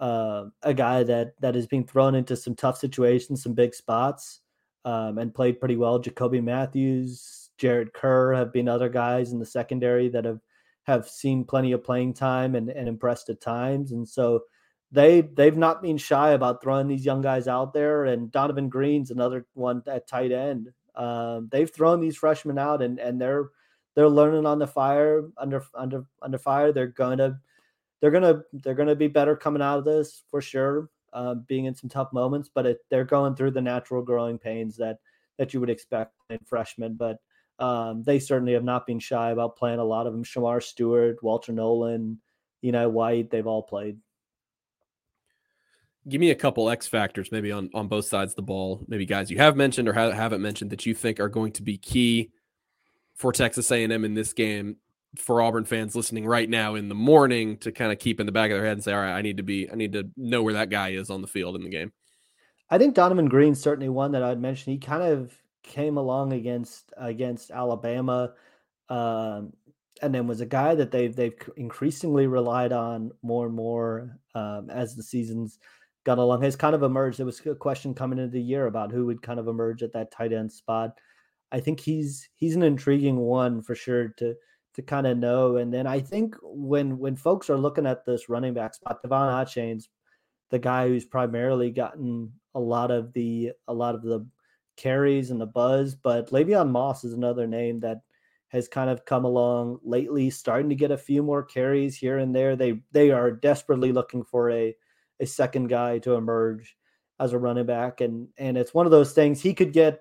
uh, 0.00 0.46
a 0.62 0.74
guy 0.74 1.02
that 1.04 1.34
that 1.40 1.56
is 1.56 1.66
being 1.66 1.86
thrown 1.86 2.14
into 2.14 2.36
some 2.36 2.54
tough 2.54 2.78
situations, 2.78 3.42
some 3.42 3.54
big 3.54 3.74
spots, 3.74 4.40
um, 4.84 5.18
and 5.18 5.34
played 5.34 5.60
pretty 5.60 5.76
well. 5.76 5.98
Jacoby 5.98 6.40
Matthews, 6.40 7.50
Jared 7.56 7.92
Kerr 7.92 8.34
have 8.34 8.52
been 8.52 8.68
other 8.68 8.88
guys 8.88 9.32
in 9.32 9.38
the 9.38 9.46
secondary 9.46 10.08
that 10.10 10.24
have 10.24 10.40
have 10.84 11.08
seen 11.08 11.44
plenty 11.44 11.72
of 11.72 11.84
playing 11.84 12.12
time 12.12 12.54
and, 12.56 12.68
and 12.68 12.88
impressed 12.88 13.28
at 13.28 13.40
times. 13.40 13.92
And 13.92 14.06
so 14.06 14.42
they 14.90 15.20
they've 15.20 15.56
not 15.56 15.82
been 15.82 15.96
shy 15.96 16.32
about 16.32 16.62
throwing 16.62 16.88
these 16.88 17.04
young 17.04 17.22
guys 17.22 17.46
out 17.48 17.72
there. 17.72 18.04
And 18.04 18.30
Donovan 18.32 18.68
Green's 18.68 19.10
another 19.10 19.46
one 19.54 19.82
at 19.86 20.08
tight 20.08 20.32
end 20.32 20.70
um, 20.94 21.48
they've 21.50 21.70
thrown 21.70 22.00
these 22.00 22.16
freshmen 22.16 22.58
out, 22.58 22.82
and 22.82 22.98
and 22.98 23.20
they're 23.20 23.50
they're 23.94 24.08
learning 24.08 24.46
on 24.46 24.58
the 24.58 24.66
fire 24.66 25.28
under 25.36 25.64
under 25.74 26.06
under 26.20 26.38
fire. 26.38 26.72
They're 26.72 26.88
gonna 26.88 27.40
they're 28.00 28.10
gonna 28.10 28.42
they're 28.52 28.74
gonna 28.74 28.96
be 28.96 29.08
better 29.08 29.36
coming 29.36 29.62
out 29.62 29.78
of 29.78 29.84
this 29.84 30.22
for 30.30 30.40
sure. 30.40 30.90
Uh, 31.12 31.34
being 31.34 31.66
in 31.66 31.74
some 31.74 31.90
tough 31.90 32.10
moments, 32.14 32.48
but 32.54 32.64
it, 32.64 32.78
they're 32.88 33.04
going 33.04 33.34
through 33.34 33.50
the 33.50 33.60
natural 33.60 34.02
growing 34.02 34.38
pains 34.38 34.78
that 34.78 34.98
that 35.36 35.52
you 35.52 35.60
would 35.60 35.68
expect 35.68 36.14
in 36.30 36.38
freshmen. 36.46 36.94
But 36.94 37.18
um, 37.58 38.02
they 38.02 38.18
certainly 38.18 38.54
have 38.54 38.64
not 38.64 38.86
been 38.86 38.98
shy 38.98 39.30
about 39.30 39.56
playing 39.56 39.78
a 39.78 39.84
lot 39.84 40.06
of 40.06 40.14
them. 40.14 40.24
Shemar 40.24 40.62
Stewart, 40.62 41.22
Walter 41.22 41.52
Nolan, 41.52 42.18
know 42.62 42.88
White, 42.88 43.30
they've 43.30 43.46
all 43.46 43.62
played 43.62 43.98
give 46.08 46.20
me 46.20 46.30
a 46.30 46.34
couple 46.34 46.70
X 46.70 46.88
factors, 46.88 47.30
maybe 47.32 47.52
on 47.52 47.70
on 47.74 47.88
both 47.88 48.06
sides 48.06 48.32
of 48.32 48.36
the 48.36 48.42
ball. 48.42 48.84
Maybe 48.88 49.06
guys 49.06 49.30
you 49.30 49.38
have 49.38 49.56
mentioned 49.56 49.88
or 49.88 49.92
haven't 49.92 50.42
mentioned 50.42 50.70
that 50.70 50.86
you 50.86 50.94
think 50.94 51.20
are 51.20 51.28
going 51.28 51.52
to 51.52 51.62
be 51.62 51.78
key 51.78 52.30
for 53.14 53.32
Texas 53.32 53.70
A&M 53.70 54.04
in 54.04 54.14
this 54.14 54.32
game 54.32 54.76
for 55.16 55.42
Auburn 55.42 55.64
fans 55.64 55.94
listening 55.94 56.26
right 56.26 56.48
now 56.48 56.74
in 56.74 56.88
the 56.88 56.94
morning 56.94 57.58
to 57.58 57.70
kind 57.70 57.92
of 57.92 57.98
keep 57.98 58.18
in 58.18 58.26
the 58.26 58.32
back 58.32 58.50
of 58.50 58.56
their 58.56 58.64
head 58.64 58.72
and 58.72 58.84
say, 58.84 58.92
all 58.92 59.00
right, 59.00 59.12
I 59.12 59.22
need 59.22 59.36
to 59.36 59.42
be, 59.42 59.70
I 59.70 59.74
need 59.74 59.92
to 59.92 60.10
know 60.16 60.42
where 60.42 60.54
that 60.54 60.70
guy 60.70 60.90
is 60.90 61.10
on 61.10 61.20
the 61.20 61.28
field 61.28 61.54
in 61.54 61.62
the 61.62 61.68
game. 61.68 61.92
I 62.70 62.78
think 62.78 62.94
Donovan 62.94 63.28
Green's 63.28 63.60
certainly 63.60 63.90
one 63.90 64.12
that 64.12 64.22
I'd 64.22 64.40
mention. 64.40 64.72
He 64.72 64.78
kind 64.78 65.02
of 65.02 65.34
came 65.62 65.98
along 65.98 66.32
against 66.32 66.92
against 66.96 67.50
Alabama, 67.50 68.32
um, 68.88 69.52
and 70.00 70.14
then 70.14 70.26
was 70.26 70.40
a 70.40 70.46
guy 70.46 70.74
that 70.74 70.90
they've 70.90 71.14
they've 71.14 71.36
increasingly 71.58 72.26
relied 72.26 72.72
on 72.72 73.12
more 73.22 73.46
and 73.46 73.54
more 73.54 74.18
um, 74.34 74.70
as 74.70 74.96
the 74.96 75.02
seasons 75.02 75.58
got 76.04 76.18
along. 76.18 76.42
Has 76.42 76.56
kind 76.56 76.74
of 76.74 76.82
emerged. 76.82 77.18
There 77.18 77.26
was 77.26 77.40
a 77.46 77.54
question 77.54 77.94
coming 77.94 78.18
into 78.18 78.30
the 78.30 78.40
year 78.40 78.66
about 78.66 78.92
who 78.92 79.06
would 79.06 79.22
kind 79.22 79.40
of 79.40 79.48
emerge 79.48 79.82
at 79.82 79.92
that 79.92 80.10
tight 80.10 80.32
end 80.32 80.52
spot. 80.52 80.98
I 81.50 81.60
think 81.60 81.80
he's 81.80 82.28
he's 82.34 82.56
an 82.56 82.62
intriguing 82.62 83.16
one 83.16 83.62
for 83.62 83.74
sure 83.74 84.08
to 84.18 84.34
to 84.74 84.82
kind 84.82 85.06
of 85.06 85.18
know. 85.18 85.56
And 85.56 85.72
then 85.72 85.86
I 85.86 86.00
think 86.00 86.36
when 86.42 86.98
when 86.98 87.16
folks 87.16 87.50
are 87.50 87.58
looking 87.58 87.86
at 87.86 88.04
this 88.04 88.28
running 88.28 88.54
back 88.54 88.74
spot, 88.74 89.02
De'Von 89.02 89.42
Achane's 89.42 89.88
the 90.50 90.58
guy 90.58 90.88
who's 90.88 91.04
primarily 91.04 91.70
gotten 91.70 92.32
a 92.54 92.60
lot 92.60 92.90
of 92.90 93.12
the 93.12 93.52
a 93.68 93.74
lot 93.74 93.94
of 93.94 94.02
the 94.02 94.26
carries 94.76 95.30
and 95.30 95.40
the 95.40 95.46
buzz, 95.46 95.94
but 95.94 96.30
Le'Veon 96.30 96.70
Moss 96.70 97.04
is 97.04 97.12
another 97.12 97.46
name 97.46 97.80
that 97.80 98.00
has 98.48 98.68
kind 98.68 98.90
of 98.90 99.04
come 99.04 99.24
along 99.24 99.78
lately, 99.82 100.28
starting 100.28 100.68
to 100.68 100.74
get 100.74 100.90
a 100.90 100.98
few 100.98 101.22
more 101.22 101.42
carries 101.42 101.96
here 101.96 102.18
and 102.18 102.34
there. 102.34 102.56
They 102.56 102.82
they 102.92 103.10
are 103.10 103.30
desperately 103.30 103.92
looking 103.92 104.24
for 104.24 104.50
a 104.50 104.74
a 105.22 105.26
second 105.26 105.68
guy 105.68 105.98
to 106.00 106.14
emerge 106.14 106.76
as 107.18 107.32
a 107.32 107.38
running 107.38 107.66
back. 107.66 108.00
And 108.00 108.28
and 108.36 108.58
it's 108.58 108.74
one 108.74 108.86
of 108.86 108.92
those 108.92 109.12
things 109.12 109.40
he 109.40 109.54
could 109.54 109.72
get 109.72 110.00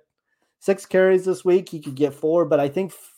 six 0.60 0.86
carries 0.86 1.24
this 1.24 1.46
week, 1.46 1.70
he 1.70 1.80
could 1.80 1.96
get 1.96 2.14
four, 2.14 2.46
but 2.46 2.60
I 2.60 2.68
think 2.68 2.92
f- 2.92 3.14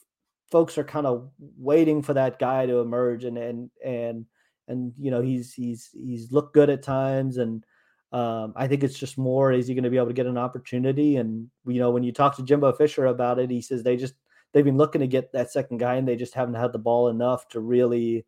folks 0.51 0.77
are 0.77 0.83
kind 0.83 1.07
of 1.07 1.29
waiting 1.57 2.01
for 2.01 2.13
that 2.13 2.39
guy 2.39 2.65
to 2.65 2.79
emerge 2.79 3.23
and 3.23 3.37
and 3.37 3.71
and 3.83 4.25
and 4.67 4.93
you 4.99 5.11
know 5.11 5.21
he's 5.21 5.53
he's 5.53 5.89
he's 5.93 6.31
looked 6.31 6.53
good 6.53 6.69
at 6.69 6.83
times 6.83 7.37
and 7.37 7.65
um, 8.11 8.53
I 8.55 8.67
think 8.67 8.83
it's 8.83 8.99
just 8.99 9.17
more 9.17 9.51
is 9.51 9.67
he 9.67 9.73
going 9.73 9.83
to 9.83 9.89
be 9.89 9.97
able 9.97 10.07
to 10.07 10.13
get 10.13 10.27
an 10.27 10.37
opportunity 10.37 11.17
and 11.17 11.49
you 11.65 11.79
know 11.79 11.89
when 11.89 12.03
you 12.03 12.11
talk 12.11 12.35
to 12.35 12.43
Jimbo 12.43 12.73
Fisher 12.73 13.07
about 13.07 13.39
it 13.39 13.49
he 13.49 13.61
says 13.61 13.83
they 13.83 13.97
just 13.97 14.13
they've 14.53 14.63
been 14.63 14.77
looking 14.77 15.01
to 15.01 15.07
get 15.07 15.33
that 15.33 15.51
second 15.51 15.79
guy 15.79 15.95
and 15.95 16.07
they 16.07 16.15
just 16.15 16.35
haven't 16.35 16.53
had 16.53 16.71
the 16.71 16.79
ball 16.79 17.09
enough 17.09 17.47
to 17.49 17.59
really 17.59 18.25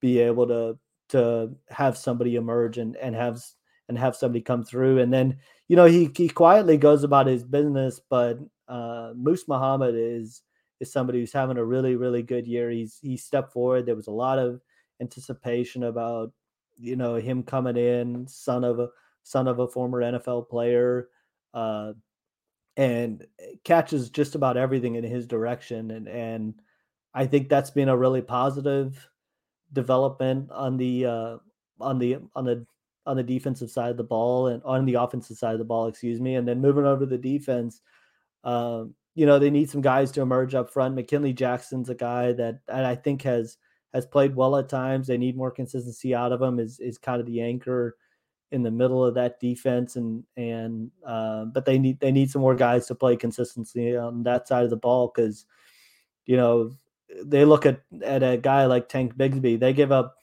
be 0.00 0.18
able 0.18 0.46
to 0.48 0.78
to 1.12 1.50
have 1.70 1.96
somebody 1.96 2.36
emerge 2.36 2.78
and 2.78 2.96
and 2.96 3.14
have 3.14 3.42
and 3.88 3.98
have 3.98 4.16
somebody 4.16 4.40
come 4.40 4.64
through. 4.64 4.98
And 4.98 5.12
then 5.12 5.38
you 5.68 5.76
know 5.76 5.84
he 5.84 6.10
he 6.16 6.28
quietly 6.28 6.76
goes 6.76 7.04
about 7.04 7.26
his 7.26 7.44
business, 7.44 8.00
but 8.10 8.38
uh, 8.68 9.12
Moose 9.14 9.46
Muhammad 9.48 9.94
is 9.96 10.42
is 10.80 10.92
somebody 10.92 11.20
who's 11.20 11.32
having 11.32 11.58
a 11.58 11.64
really 11.64 11.96
really 11.96 12.22
good 12.22 12.46
year. 12.46 12.70
He's 12.70 12.98
he 13.00 13.16
stepped 13.16 13.52
forward. 13.52 13.86
There 13.86 13.96
was 13.96 14.08
a 14.08 14.12
lot 14.12 14.38
of 14.38 14.60
anticipation 15.00 15.84
about 15.84 16.32
you 16.76 16.96
know 16.96 17.16
him 17.16 17.42
coming 17.42 17.76
in, 17.76 18.26
son 18.26 18.64
of 18.64 18.80
a 18.80 18.88
son 19.22 19.48
of 19.48 19.58
a 19.60 19.68
former 19.68 20.00
NFL 20.00 20.48
player. 20.48 21.08
Uh, 21.54 21.92
and 22.78 23.26
catches 23.64 24.08
just 24.08 24.34
about 24.34 24.56
everything 24.56 24.94
in 24.94 25.04
his 25.04 25.26
direction 25.26 25.90
and 25.90 26.08
and 26.08 26.54
I 27.14 27.26
think 27.26 27.48
that's 27.48 27.70
been 27.70 27.88
a 27.88 27.96
really 27.96 28.22
positive 28.22 29.08
development 29.72 30.50
on 30.50 30.76
the 30.76 31.06
uh, 31.06 31.36
on 31.80 31.98
the 31.98 32.18
on 32.34 32.44
the 32.44 32.66
on 33.06 33.16
the 33.16 33.22
defensive 33.22 33.70
side 33.70 33.90
of 33.90 33.96
the 33.96 34.04
ball 34.04 34.48
and 34.48 34.62
on 34.64 34.84
the 34.84 34.94
offensive 34.94 35.36
side 35.36 35.52
of 35.52 35.58
the 35.58 35.64
ball, 35.64 35.88
excuse 35.88 36.20
me. 36.20 36.36
And 36.36 36.46
then 36.46 36.60
moving 36.60 36.86
over 36.86 37.00
to 37.00 37.06
the 37.06 37.18
defense, 37.18 37.80
um, 38.44 38.94
you 39.14 39.26
know, 39.26 39.38
they 39.38 39.50
need 39.50 39.70
some 39.70 39.80
guys 39.80 40.12
to 40.12 40.22
emerge 40.22 40.54
up 40.54 40.70
front. 40.70 40.94
McKinley 40.94 41.32
Jackson's 41.32 41.88
a 41.88 41.94
guy 41.94 42.32
that 42.32 42.60
I 42.68 42.94
think 42.94 43.22
has 43.22 43.58
has 43.92 44.06
played 44.06 44.34
well 44.34 44.56
at 44.56 44.68
times. 44.68 45.06
They 45.06 45.18
need 45.18 45.36
more 45.36 45.50
consistency 45.50 46.14
out 46.14 46.32
of 46.32 46.40
him. 46.40 46.58
Is 46.58 46.80
is 46.80 46.98
kind 46.98 47.20
of 47.20 47.26
the 47.26 47.40
anchor 47.42 47.96
in 48.52 48.62
the 48.62 48.70
middle 48.70 49.04
of 49.04 49.14
that 49.14 49.40
defense, 49.40 49.96
and 49.96 50.24
and 50.36 50.90
uh, 51.06 51.46
but 51.46 51.64
they 51.64 51.78
need 51.78 52.00
they 52.00 52.12
need 52.12 52.30
some 52.30 52.42
more 52.42 52.54
guys 52.54 52.86
to 52.86 52.94
play 52.94 53.16
consistency 53.16 53.96
on 53.96 54.22
that 54.22 54.48
side 54.48 54.64
of 54.64 54.70
the 54.70 54.76
ball 54.76 55.12
because 55.14 55.44
you 56.24 56.36
know 56.36 56.72
they 57.24 57.44
look 57.44 57.66
at 57.66 57.82
at 58.02 58.22
a 58.22 58.36
guy 58.36 58.66
like 58.66 58.88
Tank 58.88 59.16
Bigsby. 59.16 59.58
They 59.58 59.72
give 59.72 59.92
up 59.92 60.16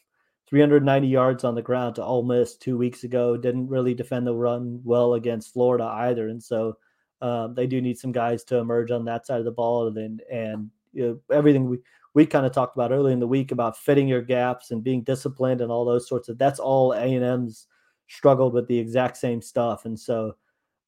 390 0.49 1.07
yards 1.07 1.43
on 1.43 1.55
the 1.55 1.61
ground 1.61 1.95
to 1.95 2.03
Ole 2.03 2.23
Miss 2.23 2.55
two 2.55 2.77
weeks 2.77 3.03
ago. 3.03 3.37
Didn't 3.37 3.67
really 3.67 3.93
defend 3.93 4.25
the 4.25 4.33
run 4.33 4.81
well 4.83 5.13
against 5.13 5.53
Florida 5.53 5.85
either, 5.85 6.27
and 6.29 6.41
so 6.41 6.77
um, 7.21 7.53
they 7.53 7.67
do 7.67 7.81
need 7.81 7.97
some 7.97 8.11
guys 8.11 8.43
to 8.45 8.57
emerge 8.57 8.91
on 8.91 9.05
that 9.05 9.27
side 9.27 9.39
of 9.39 9.45
the 9.45 9.51
ball. 9.51 9.87
And 9.87 10.21
and 10.31 10.69
you 10.93 11.07
know, 11.07 11.35
everything 11.35 11.69
we, 11.69 11.77
we 12.13 12.25
kind 12.25 12.45
of 12.45 12.51
talked 12.51 12.75
about 12.75 12.91
early 12.91 13.13
in 13.13 13.19
the 13.19 13.27
week 13.27 13.51
about 13.51 13.77
fitting 13.77 14.07
your 14.07 14.21
gaps 14.21 14.71
and 14.71 14.83
being 14.83 15.03
disciplined 15.03 15.61
and 15.61 15.71
all 15.71 15.85
those 15.85 16.07
sorts 16.07 16.29
of 16.29 16.37
that's 16.37 16.59
all 16.59 16.93
A 16.93 17.15
and 17.15 17.23
M's 17.23 17.67
struggled 18.07 18.53
with 18.53 18.67
the 18.67 18.77
exact 18.77 19.17
same 19.17 19.41
stuff. 19.41 19.85
And 19.85 19.99
so, 19.99 20.35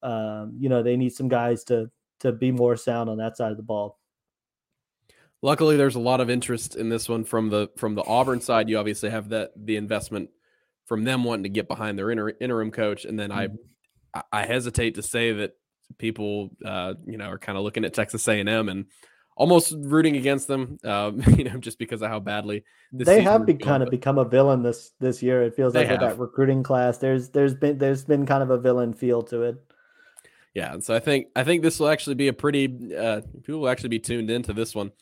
um, 0.02 0.54
you 0.58 0.68
know, 0.68 0.82
they 0.82 0.96
need 0.96 1.12
some 1.12 1.28
guys 1.28 1.64
to 1.64 1.90
to 2.20 2.32
be 2.32 2.50
more 2.50 2.76
sound 2.76 3.10
on 3.10 3.18
that 3.18 3.36
side 3.36 3.50
of 3.50 3.56
the 3.56 3.62
ball. 3.62 3.98
Luckily, 5.42 5.76
there's 5.76 5.96
a 5.96 6.00
lot 6.00 6.20
of 6.20 6.30
interest 6.30 6.76
in 6.76 6.88
this 6.88 7.08
one 7.08 7.24
from 7.24 7.48
the 7.48 7.68
from 7.76 7.96
the 7.96 8.04
Auburn 8.04 8.40
side. 8.40 8.68
You 8.68 8.78
obviously 8.78 9.10
have 9.10 9.30
that 9.30 9.50
the 9.56 9.76
investment 9.76 10.30
from 10.86 11.02
them 11.04 11.24
wanting 11.24 11.42
to 11.42 11.48
get 11.48 11.68
behind 11.68 11.98
their 11.98 12.10
inter, 12.10 12.32
interim 12.40 12.70
coach, 12.70 13.04
and 13.04 13.18
then 13.18 13.30
mm-hmm. 13.30 13.56
I 14.14 14.22
I 14.32 14.46
hesitate 14.46 14.94
to 14.96 15.02
say 15.02 15.32
that 15.32 15.54
people 15.98 16.50
uh, 16.64 16.94
you 17.06 17.18
know 17.18 17.26
are 17.26 17.38
kind 17.38 17.58
of 17.58 17.64
looking 17.64 17.84
at 17.84 17.92
Texas 17.92 18.26
A&M 18.28 18.68
and 18.68 18.86
almost 19.36 19.74
rooting 19.76 20.16
against 20.16 20.46
them, 20.46 20.78
um, 20.84 21.22
you 21.36 21.44
know, 21.44 21.58
just 21.58 21.78
because 21.78 22.02
of 22.02 22.08
how 22.08 22.20
badly 22.20 22.64
they 22.92 23.22
have 23.22 23.46
be, 23.46 23.54
kind 23.54 23.82
of 23.82 23.90
become 23.90 24.18
a 24.18 24.24
villain 24.24 24.62
this 24.62 24.92
this 25.00 25.22
year. 25.22 25.42
It 25.42 25.56
feels 25.56 25.74
like 25.74 25.90
with 25.90 26.00
that 26.00 26.18
recruiting 26.18 26.62
class, 26.62 26.98
there's 26.98 27.30
there's 27.30 27.54
been 27.54 27.78
there's 27.78 28.04
been 28.04 28.26
kind 28.26 28.42
of 28.42 28.50
a 28.50 28.58
villain 28.58 28.92
feel 28.92 29.22
to 29.24 29.42
it. 29.42 29.56
Yeah, 30.54 30.74
and 30.74 30.84
so 30.84 30.94
I 30.94 31.00
think 31.00 31.28
I 31.34 31.44
think 31.44 31.62
this 31.62 31.80
will 31.80 31.88
actually 31.88 32.14
be 32.14 32.28
a 32.28 32.32
pretty 32.32 32.94
uh, 32.94 33.22
people 33.42 33.62
will 33.62 33.68
actually 33.68 33.88
be 33.88 33.98
tuned 33.98 34.30
into 34.30 34.52
this 34.52 34.74
one 34.74 34.92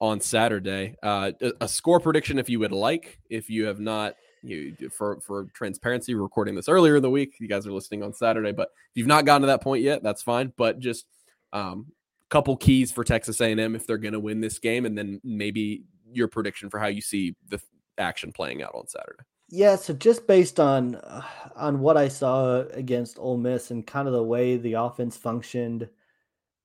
on 0.00 0.20
Saturday. 0.20 0.94
Uh, 1.02 1.32
a 1.60 1.68
score 1.68 2.00
prediction, 2.00 2.38
if 2.38 2.48
you 2.48 2.60
would 2.60 2.72
like, 2.72 3.18
if 3.28 3.50
you 3.50 3.66
have 3.66 3.80
not 3.80 4.14
you 4.42 4.74
for 4.90 5.20
for 5.20 5.44
transparency 5.54 6.14
recording 6.14 6.54
this 6.54 6.68
earlier 6.68 6.96
in 6.96 7.02
the 7.02 7.10
week. 7.10 7.36
You 7.40 7.48
guys 7.48 7.66
are 7.66 7.72
listening 7.72 8.02
on 8.02 8.12
saturday 8.12 8.52
but 8.52 8.68
if 8.90 8.96
you've 8.96 9.06
not 9.06 9.24
gotten 9.24 9.42
to 9.42 9.46
that 9.48 9.62
point 9.62 9.82
yet 9.82 10.02
that's 10.02 10.22
fine. 10.22 10.52
But 10.56 10.78
just 10.78 11.06
um 11.52 11.86
couple 12.28 12.56
keys 12.56 12.92
for 12.92 13.04
texas 13.04 13.40
a&m 13.40 13.74
if 13.74 13.86
they're 13.86 13.96
going 13.96 14.12
to 14.12 14.20
win 14.20 14.40
this 14.40 14.58
game 14.58 14.84
and 14.84 14.98
then 14.98 15.18
maybe 15.24 15.84
your 16.12 16.28
prediction 16.28 16.68
for 16.68 16.78
how 16.78 16.86
you 16.86 17.00
see 17.00 17.34
the 17.48 17.58
action 17.96 18.32
playing 18.32 18.62
out 18.62 18.74
on 18.74 18.86
saturday. 18.86 19.22
Yeah 19.48 19.76
so 19.76 19.94
just 19.94 20.26
based 20.26 20.60
on 20.60 20.96
uh, 20.96 21.22
on 21.56 21.80
what 21.80 21.96
i 21.96 22.08
saw 22.08 22.60
against 22.72 23.18
Ole 23.18 23.38
miss 23.38 23.70
and 23.70 23.86
kind 23.86 24.06
of 24.06 24.14
the 24.14 24.22
way 24.22 24.56
the 24.56 24.74
offense 24.74 25.16
functioned 25.16 25.88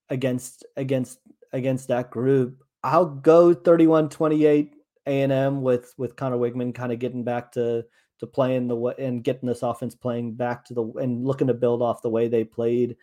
against 0.10 0.66
against 0.76 1.20
against 1.54 1.88
that 1.88 2.12
group 2.12 2.63
i'll 2.84 3.06
go 3.06 3.54
31 3.54 4.10
28 4.10 4.74
a&M 5.06 5.62
with 5.62 5.94
with 5.98 6.16
Conner 6.16 6.38
Weigman 6.38 6.74
kind 6.74 6.92
of 6.92 7.00
getting 7.00 7.24
back 7.24 7.52
to 7.54 7.86
to 8.20 8.28
playing 8.28 8.68
the 8.68 8.76
way 8.76 8.94
and 8.98 9.24
getting 9.24 9.48
this 9.48 9.64
offense 9.64 9.96
playing 9.96 10.34
back 10.36 10.66
to 10.66 10.74
the 10.74 10.86
and 10.94 11.26
looking 11.26 11.48
to 11.48 11.54
build 11.54 11.82
off 11.82 12.02
the 12.02 12.10
way 12.10 12.28
they 12.28 12.44
played 12.44 12.96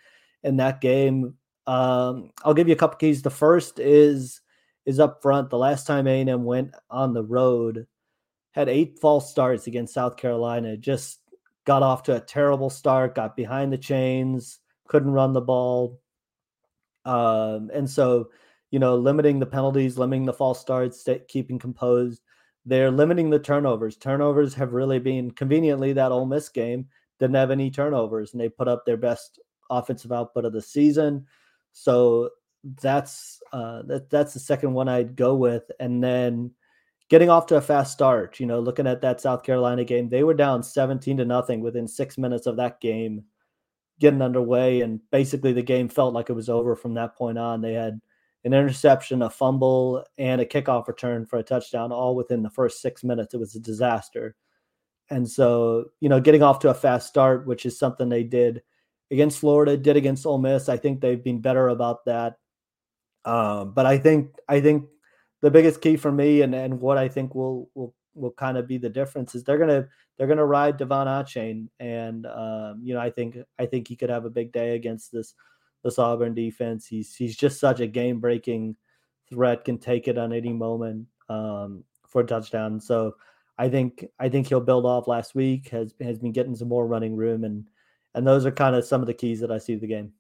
in 0.43 0.57
that 0.57 0.81
game. 0.81 1.35
Um, 1.67 2.31
I'll 2.43 2.55
give 2.55 2.69
you 2.69 2.75
a 2.75 2.79
couple 2.79 2.97
keys. 2.97 3.23
The 3.23 3.31
first 3.31 3.79
is 3.79 4.41
is 4.87 4.99
up 4.99 5.21
front. 5.21 5.51
The 5.51 5.59
last 5.59 5.87
time 5.87 6.07
A&M 6.07 6.45
went 6.45 6.75
on 6.89 7.13
the 7.13 7.23
road, 7.23 7.87
had 8.53 8.69
eight 8.69 8.99
false 8.99 9.31
starts 9.31 9.67
against 9.67 9.95
South 9.95 10.17
Carolina. 10.17 10.77
Just 10.77 11.19
got 11.67 11.83
off 11.83 12.05
to 12.05 12.17
a 12.17 12.21
terrible 12.21 12.71
start. 12.71 13.15
Got 13.15 13.37
behind 13.37 13.73
the 13.73 13.79
chains. 13.79 14.59
Couldn't 14.89 15.13
run 15.13 15.35
the 15.35 15.43
ball. 15.43 16.01
Um, 17.05 17.71
and 17.73 17.89
so 17.89 18.31
you 18.71 18.79
know, 18.79 18.97
limiting 18.97 19.39
the 19.39 19.47
penalties, 19.47 19.99
limiting 19.99 20.25
the 20.25 20.33
false 20.33 20.61
starts, 20.61 21.07
keeping 21.29 21.59
composed. 21.59 22.23
They're 22.67 22.91
limiting 22.91 23.31
the 23.31 23.39
turnovers. 23.39 23.97
Turnovers 23.97 24.55
have 24.55 24.73
really 24.73 24.99
been 24.99 25.31
conveniently 25.31 25.93
that 25.95 26.13
Ole 26.13 26.27
Miss 26.27 26.49
game 26.49 26.89
didn't 27.19 27.37
have 27.37 27.51
any 27.51 27.71
turnovers, 27.71 28.33
and 28.33 28.41
they 28.41 28.49
put 28.49 28.69
up 28.69 28.85
their 28.85 28.97
best 28.97 29.41
offensive 29.71 30.13
output 30.13 30.45
of 30.45 30.53
the 30.53 30.63
season. 30.63 31.27
So 31.73 32.31
that's 32.83 33.41
uh, 33.53 33.83
that 33.83 34.11
that's 34.11 34.35
the 34.35 34.41
second 34.41 34.75
one 34.75 34.89
I'd 34.89 35.17
go 35.17 35.35
with, 35.35 35.71
and 35.81 36.03
then 36.03 36.53
getting 37.09 37.31
off 37.31 37.47
to 37.47 37.57
a 37.57 37.61
fast 37.61 37.93
start. 37.93 38.39
You 38.39 38.47
know, 38.47 38.61
looking 38.61 38.87
at 38.87 39.01
that 39.03 39.21
South 39.21 39.43
Carolina 39.43 39.85
game, 39.85 40.09
they 40.09 40.23
were 40.23 40.35
down 40.35 40.63
seventeen 40.63 41.17
to 41.17 41.25
nothing 41.25 41.61
within 41.61 41.89
six 41.89 42.19
minutes 42.19 42.47
of 42.47 42.57
that 42.57 42.81
game 42.81 43.25
getting 43.99 44.23
underway, 44.23 44.81
and 44.81 45.01
basically 45.11 45.53
the 45.53 45.63
game 45.63 45.89
felt 45.89 46.15
like 46.15 46.31
it 46.31 46.35
was 46.35 46.49
over 46.49 46.77
from 46.77 46.95
that 46.95 47.17
point 47.17 47.39
on. 47.39 47.61
They 47.61 47.75
had 47.75 48.01
an 48.45 48.55
interception, 48.55 49.23
a 49.23 49.31
fumble, 49.31 50.05
and 50.19 50.41
a 50.41 50.47
kickoff 50.47 50.89
return 50.89 51.27
for 51.27 51.39
a 51.39 51.43
touchdown, 51.43 51.93
all 51.93 52.17
within 52.17 52.43
the 52.43 52.51
first 52.51 52.81
six 52.81 53.05
minutes. 53.05 53.35
It 53.35 53.41
was 53.41 53.55
a 53.55 53.61
disaster. 53.61 54.35
And 55.11 55.29
so, 55.29 55.87
you 56.01 56.09
know, 56.09 56.21
getting 56.21 56.43
off 56.43 56.61
to 56.61 56.71
a 56.71 56.75
fast 56.75 57.09
start, 57.09 57.47
which 57.47 57.67
is 57.67 57.79
something 57.79 58.09
they 58.09 58.23
did 58.23 58.63
against 59.11 59.41
Florida, 59.41 59.77
did 59.77 59.97
against 59.97 60.25
Ole 60.25 60.39
Miss. 60.39 60.69
I 60.69 60.77
think 60.77 61.01
they've 61.01 61.23
been 61.23 61.41
better 61.41 61.69
about 61.69 62.05
that. 62.07 62.37
Um, 63.25 63.75
but 63.75 63.85
I 63.85 63.99
think 63.99 64.31
I 64.49 64.61
think 64.61 64.87
the 65.43 65.51
biggest 65.51 65.83
key 65.83 65.97
for 65.97 66.13
me 66.13 66.43
and, 66.43 66.55
and 66.55 66.81
what 66.81 66.97
I 66.97 67.09
think 67.09 67.35
will 67.35 67.69
will 67.75 67.95
will 68.15 68.31
kind 68.33 68.57
of 68.57 68.67
be 68.67 68.79
the 68.79 68.89
difference 68.89 69.35
is 69.35 69.45
they're 69.45 69.59
gonna 69.59 69.89
they're 70.17 70.27
gonna 70.27 70.47
ride 70.47 70.79
De'Von 70.79 71.07
Achane. 71.07 71.69
And 71.81 72.27
um, 72.27 72.81
you 72.83 72.95
know, 72.95 73.01
I 73.01 73.11
think 73.11 73.37
I 73.59 73.67
think 73.67 73.89
he 73.89 73.97
could 73.97 74.11
have 74.11 74.25
a 74.25 74.31
big 74.31 74.53
day 74.53 74.75
against 74.75 75.13
this 75.13 75.35
this 75.83 75.99
Auburn 75.99 76.35
defense. 76.35 76.87
He's 76.87 77.15
he's 77.15 77.37
just 77.37 77.61
such 77.61 77.81
a 77.81 77.87
game 77.87 78.21
breaking 78.21 78.77
threat, 79.29 79.65
can 79.65 79.79
take 79.79 80.09
it 80.09 80.19
on 80.19 80.33
any 80.33 80.53
moment 80.53 81.07
um, 81.29 81.85
for 82.07 82.23
a 82.23 82.27
touchdown. 82.27 82.81
So 82.81 83.15
I 83.59 83.69
think 83.69 84.07
I 84.19 84.29
think 84.29 84.49
he'll 84.49 84.61
build 84.61 84.87
off 84.87 85.07
last 85.07 85.35
week. 85.35 85.69
has 85.69 85.95
has 86.01 86.19
been 86.19 86.33
getting 86.33 86.57
some 86.57 86.69
more 86.69 86.87
running 86.87 87.17
room, 87.17 87.45
and 87.45 87.67
and 88.15 88.27
those 88.27 88.47
are 88.47 88.51
kind 88.51 88.75
of 88.75 88.85
some 88.85 89.01
of 89.01 89.07
the 89.07 89.15
keys 89.15 89.41
that 89.41 89.53
I 89.53 89.59
see 89.59 89.77
the 89.77 89.87
game. 89.87 90.13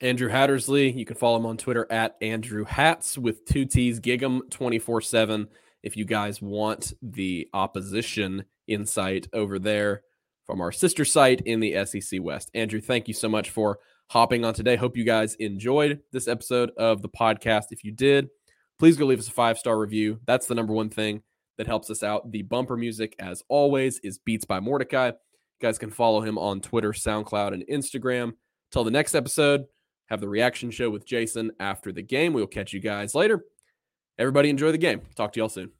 Andrew 0.00 0.28
Hattersley, 0.28 0.90
you 0.90 1.04
can 1.04 1.16
follow 1.16 1.36
him 1.36 1.46
on 1.46 1.58
Twitter 1.58 1.86
at 1.90 2.16
Andrew 2.22 2.64
Hats 2.64 3.18
with 3.18 3.44
two 3.44 3.66
T's, 3.66 4.00
Gig'em 4.00 4.48
24 4.50 5.02
7. 5.02 5.48
If 5.82 5.96
you 5.96 6.04
guys 6.04 6.40
want 6.40 6.94
the 7.02 7.48
opposition 7.52 8.44
insight 8.66 9.28
over 9.32 9.58
there, 9.58 10.02
from 10.50 10.60
our 10.60 10.72
sister 10.72 11.04
site 11.04 11.40
in 11.42 11.60
the 11.60 11.84
SEC 11.84 12.20
West. 12.20 12.50
Andrew, 12.54 12.80
thank 12.80 13.06
you 13.06 13.14
so 13.14 13.28
much 13.28 13.50
for 13.50 13.78
hopping 14.08 14.44
on 14.44 14.52
today. 14.52 14.74
Hope 14.74 14.96
you 14.96 15.04
guys 15.04 15.36
enjoyed 15.36 16.00
this 16.10 16.26
episode 16.26 16.72
of 16.76 17.02
the 17.02 17.08
podcast. 17.08 17.66
If 17.70 17.84
you 17.84 17.92
did, 17.92 18.28
please 18.76 18.96
go 18.96 19.06
leave 19.06 19.20
us 19.20 19.28
a 19.28 19.32
five 19.32 19.58
star 19.58 19.78
review. 19.78 20.18
That's 20.26 20.46
the 20.46 20.56
number 20.56 20.72
one 20.72 20.90
thing 20.90 21.22
that 21.56 21.68
helps 21.68 21.88
us 21.88 22.02
out. 22.02 22.32
The 22.32 22.42
bumper 22.42 22.76
music, 22.76 23.14
as 23.20 23.44
always, 23.48 24.00
is 24.00 24.18
Beats 24.18 24.44
by 24.44 24.58
Mordecai. 24.58 25.06
You 25.06 25.12
guys 25.62 25.78
can 25.78 25.92
follow 25.92 26.20
him 26.20 26.36
on 26.36 26.60
Twitter, 26.60 26.90
SoundCloud, 26.92 27.54
and 27.54 27.64
Instagram. 27.68 28.32
Till 28.72 28.82
the 28.82 28.90
next 28.90 29.14
episode, 29.14 29.66
have 30.08 30.20
the 30.20 30.28
reaction 30.28 30.72
show 30.72 30.90
with 30.90 31.06
Jason 31.06 31.52
after 31.60 31.92
the 31.92 32.02
game. 32.02 32.32
We'll 32.32 32.48
catch 32.48 32.72
you 32.72 32.80
guys 32.80 33.14
later. 33.14 33.44
Everybody 34.18 34.50
enjoy 34.50 34.72
the 34.72 34.78
game. 34.78 35.02
Talk 35.14 35.32
to 35.34 35.38
y'all 35.38 35.48
soon. 35.48 35.70